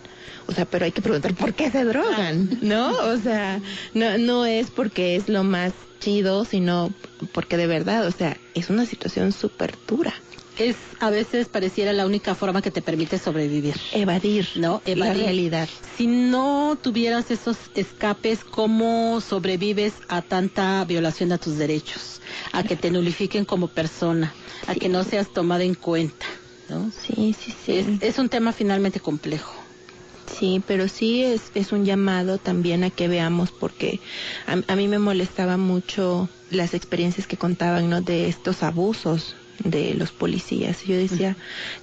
O 0.46 0.52
sea, 0.52 0.64
pero 0.64 0.84
hay 0.84 0.92
que 0.92 1.02
preguntar 1.02 1.34
por 1.34 1.54
qué 1.54 1.70
se 1.70 1.84
drogan, 1.84 2.58
¿no? 2.62 2.90
O 3.08 3.16
sea, 3.16 3.60
no, 3.94 4.18
no 4.18 4.44
es 4.46 4.70
porque 4.70 5.16
es 5.16 5.28
lo 5.28 5.42
más 5.42 5.72
chido, 6.00 6.44
sino 6.44 6.92
porque 7.32 7.56
de 7.56 7.66
verdad, 7.66 8.06
o 8.06 8.10
sea, 8.12 8.36
es 8.54 8.68
una 8.70 8.84
situación 8.86 9.32
súper 9.32 9.74
dura. 9.88 10.14
Es 10.58 10.76
a 11.00 11.10
veces 11.10 11.48
pareciera 11.48 11.92
la 11.92 12.06
única 12.06 12.34
forma 12.36 12.62
que 12.62 12.70
te 12.70 12.80
permite 12.82 13.18
sobrevivir. 13.18 13.74
Evadir, 13.92 14.46
¿no? 14.54 14.82
la 14.86 14.92
Evadir. 14.92 15.22
realidad. 15.24 15.68
Si 15.96 16.06
no 16.06 16.78
tuvieras 16.80 17.30
esos 17.32 17.56
escapes, 17.74 18.44
¿cómo 18.44 19.20
sobrevives 19.20 19.94
a 20.08 20.22
tanta 20.22 20.84
violación 20.84 21.32
a 21.32 21.38
tus 21.38 21.56
derechos? 21.58 22.20
A 22.52 22.62
que 22.62 22.76
te 22.76 22.90
nulifiquen 22.90 23.44
como 23.44 23.66
persona, 23.68 24.32
a 24.68 24.74
que 24.74 24.88
no 24.88 25.02
seas 25.02 25.32
tomada 25.32 25.64
en 25.64 25.74
cuenta, 25.74 26.26
¿no? 26.68 26.90
Sí, 26.90 27.34
sí, 27.38 27.52
sí. 27.64 27.72
Es, 27.72 27.86
es 28.00 28.18
un 28.18 28.28
tema 28.28 28.52
finalmente 28.52 29.00
complejo. 29.00 29.52
Sí, 30.26 30.62
pero 30.66 30.88
sí 30.88 31.22
es, 31.22 31.42
es 31.54 31.72
un 31.72 31.84
llamado 31.84 32.38
también 32.38 32.82
a 32.82 32.90
que 32.90 33.08
veamos, 33.08 33.50
porque 33.52 34.00
a, 34.46 34.72
a 34.72 34.76
mí 34.76 34.88
me 34.88 34.98
molestaba 34.98 35.56
mucho 35.56 36.28
las 36.50 36.74
experiencias 36.74 37.26
que 37.26 37.36
contaban, 37.36 37.90
¿no? 37.90 38.00
De 38.00 38.28
estos 38.28 38.62
abusos 38.62 39.36
de 39.62 39.94
los 39.94 40.10
policías. 40.10 40.82
Yo 40.84 40.96
decía, 40.96 41.36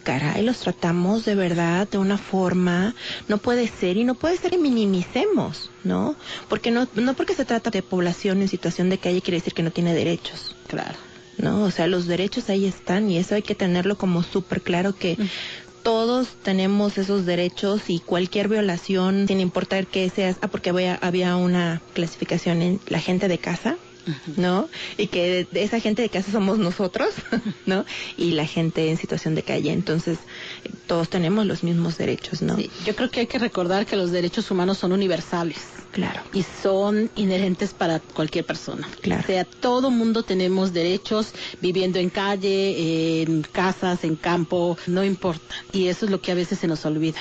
caray, 0.03 0.43
los 0.43 0.59
tratamos 0.59 1.23
de 1.25 1.35
verdad 1.35 1.87
de 1.89 1.97
una 1.97 2.17
forma, 2.17 2.95
no 3.27 3.37
puede 3.37 3.67
ser, 3.67 3.97
y 3.97 4.03
no 4.03 4.15
puede 4.15 4.37
ser 4.37 4.51
que 4.51 4.57
minimicemos, 4.57 5.69
¿no? 5.83 6.15
Porque 6.49 6.71
no, 6.71 6.87
no 6.95 7.13
porque 7.13 7.35
se 7.35 7.45
trata 7.45 7.69
de 7.69 7.83
población 7.83 8.41
en 8.41 8.47
situación 8.47 8.89
de 8.89 8.97
calle 8.97 9.21
quiere 9.21 9.37
decir 9.37 9.53
que 9.53 9.63
no 9.63 9.71
tiene 9.71 9.93
derechos. 9.93 10.55
Claro. 10.67 11.10
¿No? 11.37 11.63
O 11.63 11.71
sea, 11.71 11.87
los 11.87 12.07
derechos 12.07 12.49
ahí 12.49 12.65
están 12.65 13.09
y 13.09 13.17
eso 13.17 13.35
hay 13.35 13.41
que 13.41 13.55
tenerlo 13.55 13.97
como 13.97 14.23
súper 14.23 14.61
claro 14.61 14.95
que 14.95 15.17
todos 15.83 16.35
tenemos 16.43 16.97
esos 16.97 17.25
derechos 17.25 17.83
y 17.87 17.99
cualquier 17.99 18.47
violación, 18.47 19.27
sin 19.27 19.39
importar 19.39 19.87
que 19.87 20.09
seas, 20.09 20.37
ah, 20.41 20.47
porque 20.47 20.69
había, 20.69 20.95
había 20.95 21.35
una 21.35 21.81
clasificación 21.93 22.61
en 22.61 22.79
la 22.87 22.99
gente 22.99 23.27
de 23.27 23.37
casa, 23.37 23.77
¿no? 24.35 24.69
Y 24.97 25.07
que 25.07 25.47
de 25.51 25.63
esa 25.63 25.79
gente 25.79 26.01
de 26.01 26.09
casa 26.09 26.31
somos 26.31 26.57
nosotros, 26.59 27.09
¿no? 27.65 27.85
Y 28.17 28.31
la 28.31 28.45
gente 28.45 28.89
en 28.89 28.97
situación 28.97 29.35
de 29.35 29.43
calle. 29.43 29.71
Entonces, 29.71 30.17
todos 30.87 31.09
tenemos 31.09 31.45
los 31.45 31.63
mismos 31.63 31.97
derechos, 31.97 32.41
¿no? 32.41 32.55
Sí, 32.55 32.69
yo 32.85 32.95
creo 32.95 33.09
que 33.09 33.21
hay 33.21 33.27
que 33.27 33.39
recordar 33.39 33.85
que 33.85 33.95
los 33.95 34.11
derechos 34.11 34.51
humanos 34.51 34.77
son 34.77 34.91
universales. 34.91 35.57
Claro. 35.91 36.21
y 36.33 36.43
son 36.63 37.11
inherentes 37.17 37.73
para 37.73 37.99
cualquier 37.99 38.45
persona. 38.45 38.87
Claro. 39.01 39.23
O 39.23 39.27
sea, 39.27 39.43
todo 39.43 39.91
mundo 39.91 40.23
tenemos 40.23 40.71
derechos 40.71 41.33
viviendo 41.59 41.99
en 41.99 42.09
calle, 42.09 43.21
en 43.21 43.41
casas, 43.41 44.05
en 44.05 44.15
campo, 44.15 44.77
no 44.87 45.03
importa. 45.03 45.53
Y 45.73 45.87
eso 45.87 46.05
es 46.05 46.11
lo 46.11 46.21
que 46.21 46.31
a 46.31 46.35
veces 46.35 46.59
se 46.59 46.67
nos 46.67 46.85
olvida. 46.85 47.19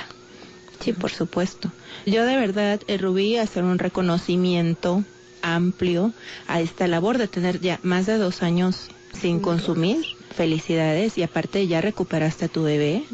Sí, 0.79 0.92
por 0.92 1.11
supuesto. 1.11 1.72
Yo 2.07 2.24
de 2.24 2.37
verdad, 2.37 2.81
eh, 2.87 2.96
Rubí, 2.96 3.37
hacer 3.37 3.64
un 3.64 3.79
reconocimiento 3.79 5.05
amplio 5.42 6.12
a 6.46 6.61
esta 6.61 6.87
labor 6.87 7.18
de 7.18 7.29
tener 7.29 7.61
ya 7.61 7.81
más 7.83 8.07
de 8.07 8.18
dos 8.18 8.42
años 8.42 8.88
sin 9.12 9.40
consumir. 9.40 10.05
Felicidades 10.31 11.19
y 11.19 11.23
aparte 11.23 11.66
ya 11.66 11.81
recuperaste 11.81 12.47
a 12.47 12.49
tu 12.49 12.62
bebé. 12.62 13.05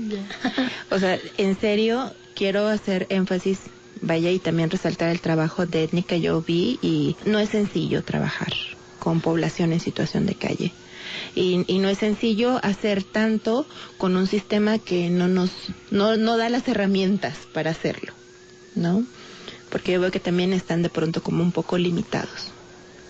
O 0.91 0.99
sea, 0.99 1.19
en 1.39 1.59
serio, 1.59 2.13
quiero 2.35 2.69
hacer 2.69 3.07
énfasis, 3.11 3.61
vaya, 4.01 4.31
y 4.31 4.39
también 4.39 4.71
resaltar 4.71 5.11
el 5.11 5.21
trabajo 5.21 5.67
de 5.67 5.85
étnica 5.85 6.17
yo 6.17 6.43
vi 6.43 6.79
y 6.83 7.17
no 7.25 7.39
es 7.39 7.51
sencillo 7.51 8.05
trabajar 8.05 8.53
con 8.99 9.21
población 9.21 9.73
en 9.73 9.81
situación 9.81 10.27
de 10.27 10.35
calle. 10.35 10.73
Y, 11.35 11.65
y 11.67 11.79
no 11.79 11.89
es 11.89 11.99
sencillo 11.99 12.59
hacer 12.63 13.03
tanto 13.03 13.67
con 13.99 14.17
un 14.17 14.27
sistema 14.27 14.79
que 14.79 15.11
no 15.11 15.29
nos, 15.29 15.51
no, 15.91 16.17
no 16.17 16.37
da 16.37 16.49
las 16.49 16.67
herramientas 16.69 17.37
para 17.53 17.71
hacerlo, 17.71 18.13
¿no? 18.75 19.05
Porque 19.71 19.93
yo 19.93 20.01
veo 20.01 20.11
que 20.11 20.21
también 20.21 20.53
están 20.53 20.83
de 20.83 20.89
pronto 20.89 21.23
como 21.23 21.43
un 21.43 21.53
poco 21.53 21.79
limitados. 21.79 22.53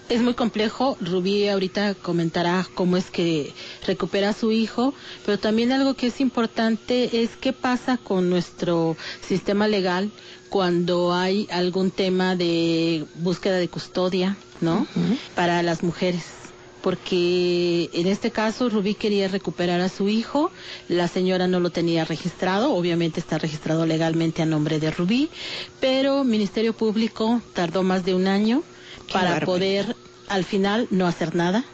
Es 0.09 0.23
muy 0.23 0.35
complejo. 0.35 0.97
Rubí 1.01 1.49
ahorita 1.49 1.95
comentará 1.95 2.65
cómo 2.75 2.97
es 2.97 3.11
que 3.11 3.53
recupera 3.87 4.29
a 4.29 4.33
su 4.33 4.53
hijo, 4.53 4.95
pero 5.25 5.39
también 5.39 5.73
algo 5.73 5.95
que 5.95 6.07
es 6.07 6.21
importante 6.21 7.23
es 7.23 7.31
qué 7.37 7.53
pasa 7.53 7.97
con 7.99 8.31
nuestro 8.31 8.97
sistema 9.21 9.67
legal 9.67 10.13
cuando 10.49 11.13
hay 11.13 11.49
algún 11.51 11.91
tema 11.91 12.37
de 12.37 13.05
búsqueda 13.17 13.57
de 13.57 13.69
custodia, 13.69 14.37
¿no? 14.61 14.87
Para 15.35 15.61
las 15.65 15.83
mujeres. 15.83 16.23
Porque 16.83 17.91
en 17.93 18.07
este 18.07 18.31
caso 18.31 18.69
Rubí 18.69 18.95
quería 18.95 19.27
recuperar 19.27 19.81
a 19.81 19.89
su 19.89 20.09
hijo, 20.09 20.53
la 20.89 21.09
señora 21.09 21.49
no 21.49 21.59
lo 21.59 21.71
tenía 21.71 22.05
registrado, 22.05 22.73
obviamente 22.75 23.19
está 23.19 23.39
registrado 23.39 23.87
legalmente 23.87 24.41
a 24.43 24.47
nombre 24.47 24.79
de 24.79 24.93
Rubí, 24.93 25.31
pero 25.81 26.23
Ministerio 26.23 26.75
Público 26.75 27.43
tardó 27.55 27.83
más 27.83 28.05
de 28.05 28.15
un 28.15 28.29
año 28.29 28.63
para 29.13 29.31
barbaridad. 29.33 29.47
poder 29.47 29.97
al 30.29 30.45
final 30.45 30.87
no 30.91 31.07
hacer 31.07 31.35
nada. 31.35 31.65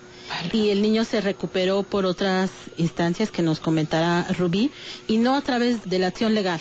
Y 0.52 0.70
el 0.70 0.80
niño 0.82 1.04
se 1.04 1.20
recuperó 1.20 1.82
por 1.82 2.06
otras 2.06 2.50
instancias 2.78 3.30
que 3.30 3.42
nos 3.42 3.60
comentará 3.60 4.26
Rubí 4.38 4.70
y 5.06 5.18
no 5.18 5.34
a 5.36 5.42
través 5.42 5.84
de 5.88 5.98
la 5.98 6.06
acción 6.08 6.34
legal. 6.34 6.60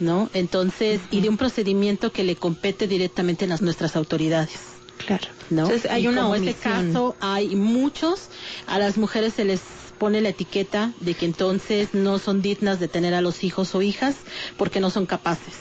¿no? 0.00 0.30
Entonces, 0.32 1.00
y 1.10 1.20
de 1.20 1.28
un 1.28 1.36
procedimiento 1.36 2.12
que 2.12 2.22
le 2.24 2.36
compete 2.36 2.86
directamente 2.86 3.44
a 3.46 3.48
las- 3.48 3.62
nuestras 3.62 3.96
autoridades. 3.96 4.60
Claro. 5.04 5.26
¿no? 5.50 5.62
Entonces 5.64 5.90
hay 5.90 6.04
Y 6.04 6.06
una 6.08 6.22
como 6.22 6.34
este 6.36 6.50
omisión. 6.50 6.92
caso 6.92 7.16
hay 7.20 7.56
muchos, 7.56 8.28
a 8.66 8.78
las 8.78 8.96
mujeres 8.96 9.34
se 9.34 9.44
les 9.44 9.60
pone 9.98 10.20
la 10.20 10.28
etiqueta 10.28 10.92
de 11.00 11.14
que 11.14 11.26
entonces 11.26 11.88
no 11.94 12.18
son 12.20 12.42
dignas 12.42 12.78
de 12.78 12.86
tener 12.88 13.12
a 13.14 13.20
los 13.20 13.42
hijos 13.42 13.74
o 13.74 13.82
hijas 13.82 14.14
porque 14.56 14.78
no 14.80 14.90
son 14.90 15.06
capaces 15.06 15.54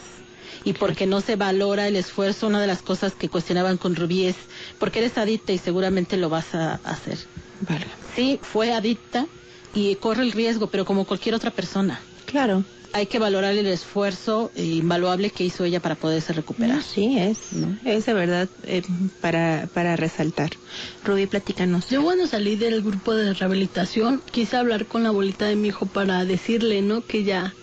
y 0.68 0.74
porque 0.74 1.06
no 1.08 1.22
se 1.22 1.38
valora 1.38 1.88
el 1.88 1.96
esfuerzo. 1.96 2.48
Una 2.48 2.60
de 2.60 2.68
las 2.68 2.82
cosas 2.82 3.14
que 3.14 3.30
cuestionaban 3.30 3.78
con 3.78 3.96
Rubí 3.96 4.26
es 4.26 4.36
porque 4.80 5.00
eres 5.00 5.18
adicta 5.18 5.54
y 5.54 5.58
seguramente 5.58 6.18
lo 6.18 6.30
vas 6.30 6.54
a 6.54 6.76
hacer. 6.84 7.18
Vale. 7.62 7.86
Sí, 8.16 8.38
fue 8.42 8.74
adicta 8.74 9.28
y 9.74 9.96
corre 9.96 10.24
el 10.24 10.34
riesgo, 10.34 10.68
pero 10.68 10.84
como 10.84 11.06
cualquier 11.06 11.36
otra 11.36 11.52
persona. 11.52 12.02
Claro. 12.26 12.66
Hay 12.92 13.06
que 13.06 13.18
valorar 13.18 13.54
el 13.54 13.68
esfuerzo 13.68 14.52
invaluable 14.56 15.30
que 15.30 15.46
hizo 15.46 15.64
ella 15.64 15.80
para 15.80 15.96
poderse 15.96 16.34
recuperar. 16.34 16.78
No, 16.78 16.82
sí, 16.82 17.18
es, 17.18 17.40
es 17.86 18.06
de 18.06 18.14
verdad 18.14 18.50
eh, 18.64 18.82
para, 19.22 19.70
para 19.74 19.96
resaltar. 19.96 20.52
Rubí, 21.06 21.28
platícanos. 21.28 21.90
Yo 21.90 22.04
cuando 22.04 22.28
salí 22.28 22.56
del 22.58 22.82
grupo 22.82 23.14
de 23.14 23.34
rehabilitación 23.34 24.22
quise 24.32 24.58
hablar 24.58 24.86
con 24.86 25.04
la 25.04 25.10
abuelita 25.10 25.46
de 25.46 25.56
mi 25.56 25.70
hijo 25.70 25.86
para 25.86 26.26
decirle, 26.26 26.82
¿no? 26.82 27.06
Que 27.06 27.24
ya, 27.24 27.54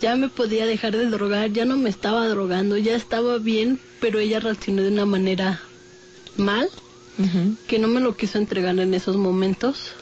ya 0.00 0.16
me 0.16 0.28
podía 0.28 0.66
dejar 0.66 0.96
de 0.96 1.06
drogar, 1.06 1.52
ya 1.52 1.64
no 1.64 1.76
me 1.76 1.90
estaba 1.90 2.26
drogando, 2.28 2.76
ya 2.78 2.96
estaba 2.96 3.38
bien, 3.38 3.78
pero 4.00 4.18
ella 4.18 4.40
reaccionó 4.40 4.82
de 4.82 4.88
una 4.88 5.06
manera 5.06 5.60
mal, 6.36 6.68
que 7.66 7.78
no 7.78 7.88
me 7.88 8.00
lo 8.00 8.16
quiso 8.16 8.38
entregar 8.38 8.78
en 8.78 8.94
esos 8.94 9.16
momentos. 9.16 9.92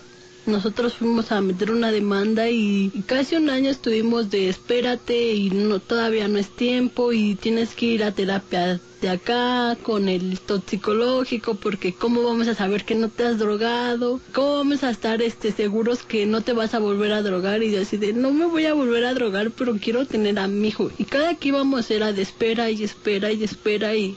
Nosotros 0.49 0.95
fuimos 0.95 1.31
a 1.31 1.43
meter 1.43 1.71
una 1.71 1.93
demanda 1.93 2.49
y 2.49 2.91
casi 3.05 3.37
un 3.37 3.51
año 3.51 3.71
estuvimos 3.71 4.31
de 4.31 4.49
espérate 4.49 5.35
y 5.35 5.51
no 5.51 5.79
todavía 5.79 6.27
no 6.27 6.39
es 6.39 6.49
tiempo 6.49 7.13
y 7.13 7.35
tienes 7.35 7.75
que 7.75 7.85
ir 7.85 8.03
a 8.03 8.13
terapia 8.13 8.81
de 9.03 9.09
acá 9.11 9.77
con 9.83 10.09
el 10.09 10.41
toxicológico 10.41 11.57
porque 11.57 11.93
cómo 11.93 12.23
vamos 12.23 12.49
a 12.49 12.55
saber 12.55 12.87
que 12.87 12.95
no 12.95 13.11
te 13.11 13.25
has 13.27 13.39
drogado, 13.39 14.21
cómo 14.33 14.57
vamos 14.57 14.85
a 14.85 14.91
estar 14.91 15.21
este 15.21 15.53
seguros 15.53 16.03
que 16.03 16.25
no 16.25 16.41
te 16.41 16.55
vas 16.55 16.73
a 16.73 16.79
volver 16.79 17.13
a 17.13 17.21
drogar 17.23 17.63
y 17.63 17.71
yo 17.71 17.85
de 17.85 18.15
no 18.15 18.33
me 18.33 18.47
voy 18.47 18.65
a 18.65 18.73
volver 18.73 19.05
a 19.05 19.13
drogar 19.13 19.51
pero 19.51 19.77
quiero 19.77 20.07
tener 20.07 20.39
a 20.39 20.49
mi 20.49 20.69
hijo 20.69 20.91
y 20.97 21.05
cada 21.05 21.35
que 21.35 21.49
íbamos 21.49 21.91
era 21.91 22.15
de 22.15 22.23
espera 22.23 22.71
y 22.71 22.85
espera 22.85 23.31
y 23.33 23.45
espera 23.45 23.95
y 23.95 24.17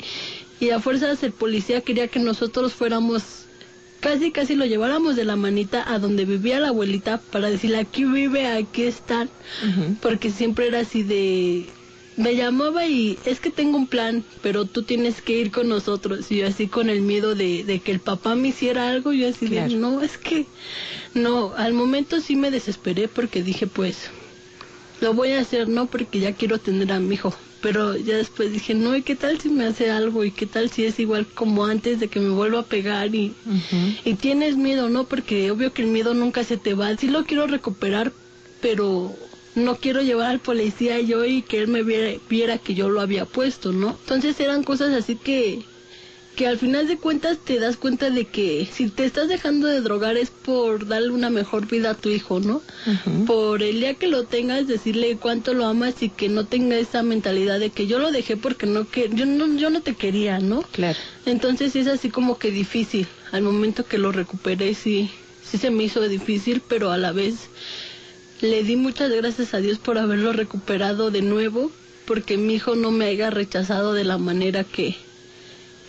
y 0.62 0.70
a 0.70 0.80
fuerzas 0.80 1.24
el 1.24 1.34
policía 1.34 1.82
quería 1.82 2.08
que 2.08 2.20
nosotros 2.20 2.74
fuéramos 2.74 3.41
casi 4.02 4.32
casi 4.32 4.56
lo 4.56 4.66
lleváramos 4.66 5.16
de 5.16 5.24
la 5.26 5.36
manita 5.38 5.84
a 5.90 6.00
donde 6.00 6.26
vivía 6.26 6.60
la 6.60 6.70
abuelita 6.70 7.22
para 7.32 7.50
decirle 7.50 7.78
aquí 7.78 8.04
vive, 8.04 8.48
aquí 8.48 8.84
están, 8.84 9.30
porque 10.02 10.30
siempre 10.32 10.68
era 10.68 10.80
así 10.80 11.04
de 11.04 11.68
me 12.18 12.36
llamaba 12.36 12.86
y 12.86 13.18
es 13.26 13.40
que 13.40 13.50
tengo 13.52 13.78
un 13.78 13.88
plan, 13.88 14.24
pero 14.42 14.66
tú 14.66 14.84
tienes 14.84 15.22
que 15.22 15.34
ir 15.40 15.50
con 15.50 15.70
nosotros. 15.70 16.30
Y 16.32 16.38
yo 16.38 16.48
así 16.48 16.68
con 16.68 16.90
el 16.90 17.02
miedo 17.02 17.36
de, 17.36 17.64
de 17.64 17.80
que 17.80 17.92
el 17.94 18.00
papá 18.00 18.36
me 18.36 18.50
hiciera 18.50 18.90
algo, 18.90 19.14
yo 19.14 19.30
así 19.30 19.48
Claro. 19.48 19.70
de 19.72 19.76
no, 19.78 20.02
es 20.02 20.18
que 20.18 20.46
no, 21.14 21.54
al 21.56 21.74
momento 21.74 22.20
sí 22.20 22.36
me 22.36 22.52
desesperé 22.52 23.08
porque 23.08 23.42
dije 23.42 23.66
pues 23.66 24.10
lo 25.00 25.14
voy 25.14 25.32
a 25.32 25.40
hacer 25.40 25.68
no 25.70 25.88
porque 25.88 26.20
ya 26.20 26.34
quiero 26.34 26.60
tener 26.60 26.92
a 26.92 27.00
mi 27.00 27.16
hijo. 27.16 27.34
Pero 27.62 27.96
ya 27.96 28.18
después 28.18 28.52
dije, 28.52 28.74
no, 28.74 28.96
¿y 28.96 29.04
qué 29.04 29.16
tal 29.16 29.40
si 29.40 29.50
me 29.50 29.66
hace 29.66 29.92
algo? 29.92 30.24
¿Y 30.24 30.32
qué 30.32 30.48
tal 30.48 30.70
si 30.72 30.86
es 30.86 31.00
igual 31.00 31.28
como 31.34 31.66
antes 31.66 32.00
de 32.00 32.08
que 32.10 32.20
me 32.20 32.30
vuelva 32.30 32.60
a 32.62 32.68
pegar? 32.68 33.14
Y, 33.14 33.36
y 34.04 34.16
tienes 34.16 34.58
miedo, 34.58 34.90
¿no? 34.90 35.08
Porque 35.08 35.52
obvio 35.52 35.72
que 35.74 35.84
el 35.84 35.90
miedo 35.90 36.14
nunca 36.14 36.44
se 36.44 36.58
te 36.58 36.74
va. 36.74 36.96
Sí 36.98 37.08
lo 37.08 37.24
quiero 37.26 37.48
recuperar, 37.48 38.14
pero 38.60 39.16
no 39.54 39.76
quiero 39.78 40.02
llevar 40.02 40.32
al 40.32 40.40
policía 40.40 41.00
yo 41.02 41.24
y 41.26 41.44
que 41.44 41.60
él 41.60 41.68
me 41.68 41.84
viera, 41.84 42.20
viera 42.30 42.58
que 42.58 42.74
yo 42.74 42.90
lo 42.90 43.02
había 43.02 43.26
puesto, 43.26 43.72
¿no? 43.72 43.90
Entonces 43.92 44.40
eran 44.40 44.64
cosas 44.64 44.94
así 44.94 45.18
que 45.18 45.71
que 46.42 46.48
al 46.48 46.58
final 46.58 46.88
de 46.88 46.98
cuentas 46.98 47.38
te 47.38 47.60
das 47.60 47.78
cuenta 47.78 48.10
de 48.10 48.26
que 48.26 48.68
si 48.72 48.90
te 48.90 49.06
estás 49.06 49.28
dejando 49.28 49.68
de 49.68 49.80
drogar 49.80 50.18
es 50.18 50.32
por 50.32 50.88
darle 50.88 51.12
una 51.12 51.30
mejor 51.30 51.68
vida 51.68 51.92
a 51.92 51.94
tu 51.94 52.10
hijo, 52.10 52.40
¿no? 52.40 52.64
Por 53.28 53.62
el 53.62 53.80
día 53.80 53.94
que 53.94 54.08
lo 54.08 54.24
tengas 54.24 54.66
decirle 54.66 55.18
cuánto 55.18 55.54
lo 55.54 55.68
amas 55.68 56.02
y 56.02 56.10
que 56.10 56.30
no 56.30 56.48
tenga 56.48 56.78
esa 56.78 57.04
mentalidad 57.04 57.60
de 57.60 57.70
que 57.70 57.86
yo 57.86 58.00
lo 58.00 58.12
dejé 58.12 58.38
porque 58.38 58.66
no 58.66 58.90
que 58.90 59.12
yo 59.14 59.28
no 59.28 59.56
yo 59.56 59.70
no 59.70 59.82
te 59.82 59.94
quería, 59.94 60.40
¿no? 60.40 60.64
Claro. 60.72 60.98
Entonces 61.28 61.76
es 61.76 61.86
así 61.86 62.10
como 62.10 62.40
que 62.40 62.50
difícil. 62.50 63.06
Al 63.32 63.44
momento 63.44 63.86
que 63.86 64.00
lo 64.00 64.12
recuperé 64.12 64.74
sí, 64.74 65.12
sí 65.44 65.60
se 65.60 65.70
me 65.70 65.84
hizo 65.84 66.02
difícil, 66.08 66.64
pero 66.68 66.92
a 66.92 66.98
la 66.98 67.12
vez 67.12 67.36
le 68.42 68.64
di 68.64 68.78
muchas 68.78 69.12
gracias 69.12 69.54
a 69.54 69.60
Dios 69.60 69.78
por 69.78 70.00
haberlo 70.00 70.34
recuperado 70.34 71.12
de 71.12 71.22
nuevo, 71.22 71.72
porque 72.08 72.38
mi 72.38 72.56
hijo 72.56 72.74
no 72.74 72.90
me 72.90 73.06
haya 73.06 73.30
rechazado 73.30 73.94
de 73.94 74.06
la 74.06 74.18
manera 74.18 74.64
que, 74.64 74.96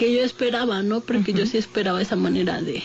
que 0.02 0.12
yo 0.12 0.24
esperaba, 0.24 0.82
¿no? 0.82 1.02
Porque 1.02 1.32
yo 1.32 1.46
sí 1.46 1.58
esperaba 1.58 2.02
esa 2.02 2.16
manera 2.16 2.60
de, 2.60 2.82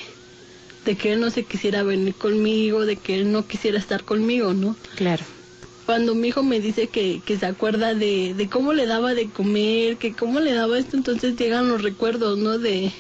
de 0.86 0.98
que 0.98 1.14
él 1.14 1.20
no 1.20 1.32
se 1.32 1.46
quisiera 1.46 1.82
venir 1.82 2.14
conmigo, 2.14 2.86
de 2.86 2.98
que 2.98 3.16
él 3.16 3.32
no 3.32 3.48
quisiera 3.48 3.80
estar 3.80 4.04
conmigo, 4.04 4.54
¿no? 4.54 4.78
Claro. 4.96 5.26
cuando 5.88 6.14
mi 6.14 6.28
hijo 6.28 6.44
me 6.44 6.60
dice 6.60 6.90
que, 6.90 7.24
que 7.26 7.40
se 7.40 7.48
acuerda 7.48 7.96
de, 7.96 8.36
de 8.36 8.50
cómo 8.50 8.72
le 8.74 8.86
daba 8.86 9.16
de 9.16 9.32
comer, 9.32 9.98
que 9.98 10.16
cómo 10.16 10.40
le 10.40 10.54
daba 10.54 10.78
esto, 10.78 10.96
entonces 10.96 11.36
llegan 11.36 11.68
los 11.70 11.82
recuerdos, 11.82 12.38
¿no? 12.38 12.60
De 12.60 12.94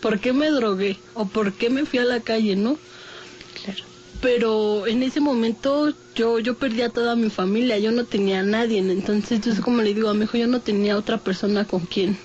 por 0.00 0.20
qué 0.20 0.32
me 0.32 0.48
drogué 0.50 1.04
o 1.12 1.28
por 1.28 1.54
qué 1.54 1.68
me 1.68 1.84
fui 1.84 1.98
a 1.98 2.04
la 2.06 2.20
calle, 2.22 2.56
¿no? 2.56 2.80
Claro. 3.62 3.84
Pero 4.20 4.86
en 4.86 5.02
ese 5.02 5.20
momento 5.20 5.94
yo 6.14 6.38
yo 6.38 6.56
perdí 6.56 6.80
a 6.80 6.92
toda 6.94 7.14
mi 7.14 7.28
familia, 7.28 7.78
yo 7.78 7.92
no 7.92 8.06
tenía 8.06 8.40
a 8.40 8.42
nadie, 8.42 8.78
entonces 8.78 9.42
yo 9.42 9.52
como 9.62 9.82
le 9.82 9.92
digo 9.92 10.08
a 10.08 10.14
mi 10.14 10.24
hijo, 10.24 10.38
yo 10.38 10.46
no 10.46 10.62
tenía 10.62 10.96
otra 10.96 11.18
persona 11.22 11.66
con 11.66 11.84
quien 11.86 12.23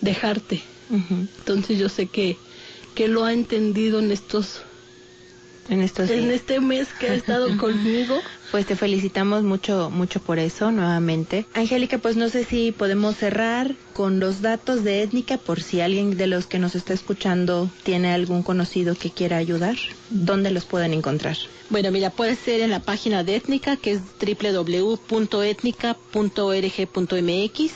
dejarte. 0.00 0.62
Entonces 0.90 1.78
yo 1.78 1.88
sé 1.88 2.06
que, 2.06 2.36
que 2.94 3.08
lo 3.08 3.24
ha 3.24 3.32
entendido 3.32 3.98
en 3.98 4.10
estos 4.10 4.62
En 5.68 5.82
estos 5.82 6.08
en 6.10 6.22
días. 6.28 6.34
este 6.36 6.60
mes 6.60 6.88
que 6.98 7.10
ha 7.10 7.14
estado 7.14 7.54
conmigo. 7.58 8.18
Pues 8.50 8.64
te 8.64 8.74
felicitamos 8.76 9.42
mucho, 9.42 9.90
mucho 9.90 10.20
por 10.20 10.38
eso 10.38 10.70
nuevamente. 10.72 11.44
Angélica, 11.52 11.98
pues 11.98 12.16
no 12.16 12.30
sé 12.30 12.44
si 12.44 12.72
podemos 12.72 13.16
cerrar 13.16 13.74
con 13.92 14.18
los 14.20 14.40
datos 14.40 14.82
de 14.82 15.02
étnica 15.02 15.36
por 15.36 15.60
si 15.60 15.82
alguien 15.82 16.16
de 16.16 16.26
los 16.26 16.46
que 16.46 16.58
nos 16.58 16.74
está 16.74 16.94
escuchando 16.94 17.70
tiene 17.82 18.10
algún 18.14 18.42
conocido 18.42 18.94
que 18.94 19.10
quiera 19.10 19.36
ayudar. 19.36 19.76
¿Dónde 20.08 20.50
los 20.50 20.64
pueden 20.64 20.94
encontrar? 20.94 21.36
Bueno, 21.68 21.90
mira, 21.90 22.08
puede 22.08 22.34
ser 22.36 22.60
en 22.62 22.70
la 22.70 22.80
página 22.80 23.22
de 23.24 23.36
Étnica, 23.36 23.76
que 23.76 23.92
es 23.92 24.00
www.etnica.org.mx 26.48 27.72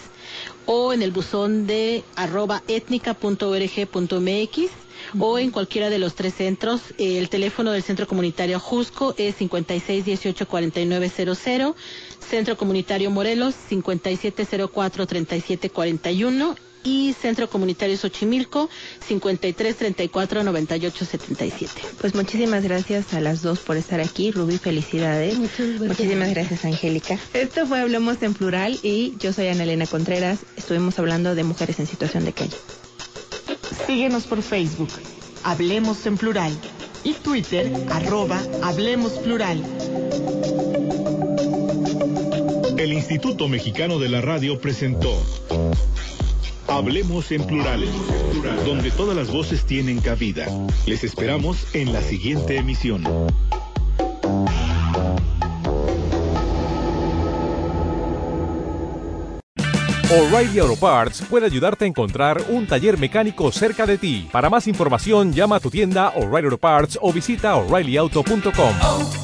o 0.67 0.93
en 0.93 1.01
el 1.03 1.11
buzón 1.11 1.67
de 1.67 2.05
arroba 2.17 2.63
etnica.org.mx 2.69 4.71
o 5.19 5.39
en 5.39 5.51
cualquiera 5.51 5.91
de 5.91 5.99
los 5.99 6.15
tres 6.15 6.35
centros. 6.35 6.81
Eh, 6.99 7.19
El 7.19 7.29
teléfono 7.29 7.73
del 7.73 7.83
Centro 7.83 8.07
Comunitario 8.07 8.61
Jusco 8.61 9.15
es 9.19 9.37
5618-4900, 9.41 11.75
Centro 12.21 12.57
Comunitario 12.57 13.11
Morelos 13.11 13.57
5704-3741 13.71 16.55
y 16.85 17.13
Centro 17.13 17.49
Comunitario 17.49 17.97
Xochimilco 17.97 18.69
5334-9877. 19.09 21.69
Pues 22.01 22.15
muchísimas 22.15 22.65
gracias 22.65 23.15
a 23.15 23.21
las 23.21 23.43
dos 23.43 23.61
por 23.61 23.77
estar 23.77 24.01
aquí. 24.01 24.31
Rubí, 24.31 24.59
felicidades. 24.59 25.39
Muchas 25.39 25.69
gracias. 25.69 25.89
Muchísimas 25.89 26.31
gracias, 26.31 26.65
Angélica. 26.65 27.19
Esto 27.35 27.67
fue 27.67 27.81
Hablemos 27.81 28.23
en 28.23 28.35
Plural 28.35 28.79
y 28.83 29.15
yo 29.19 29.33
soy 29.33 29.49
Ana 29.49 29.65
Elena 29.65 29.87
Contreras. 29.87 30.41
Estuvimos 30.57 30.99
hablando 30.99 31.35
de 31.35 31.45
mujeres 31.45 31.79
en 31.81 31.87
situación 31.87 32.25
de 32.25 32.33
calle. 32.33 32.57
Síguenos 33.87 34.25
por 34.25 34.43
Facebook, 34.43 34.89
Hablemos 35.43 36.07
en 36.07 36.17
Plural, 36.17 36.57
y 37.05 37.15
Twitter, 37.15 37.73
arroba 37.91 38.41
Hablemos 38.63 39.13
Plural. 39.15 39.63
El 42.79 42.93
Instituto 42.93 43.49
Mexicano 43.49 43.99
de 43.99 44.09
la 44.09 44.21
Radio 44.21 44.61
presentó 44.61 45.13
Hablemos 46.73 47.31
en 47.33 47.47
Plural, 47.47 47.85
donde 48.65 48.91
todas 48.91 49.15
las 49.15 49.31
voces 49.31 49.67
tienen 49.67 50.01
cabida. 50.01 50.47
Les 50.87 51.05
esperamos 51.05 51.67
en 51.75 51.93
la 51.93 52.01
siguiente 52.01 52.57
emisión. 52.57 53.05
O'Reilly 60.11 60.61
Auto 60.61 60.77
Parts 60.77 61.23
puede 61.29 61.45
ayudarte 61.45 61.85
a 61.85 61.89
encontrar 61.89 62.43
un 62.49 62.67
taller 62.67 62.99
mecánico 62.99 63.53
cerca 63.53 63.85
de 63.85 63.99
ti. 63.99 64.29
Para 64.33 64.49
más 64.49 64.67
información, 64.67 65.35
llama 65.35 65.57
a 65.57 65.61
tu 65.61 65.71
tienda 65.71 66.09
O'Reilly 66.17 66.47
Auto 66.47 66.59
Parts 66.59 66.99
o 67.03 67.13
visita 67.13 67.55
oreillyauto.com. 67.55 68.43
O'Reilly 68.53 69.22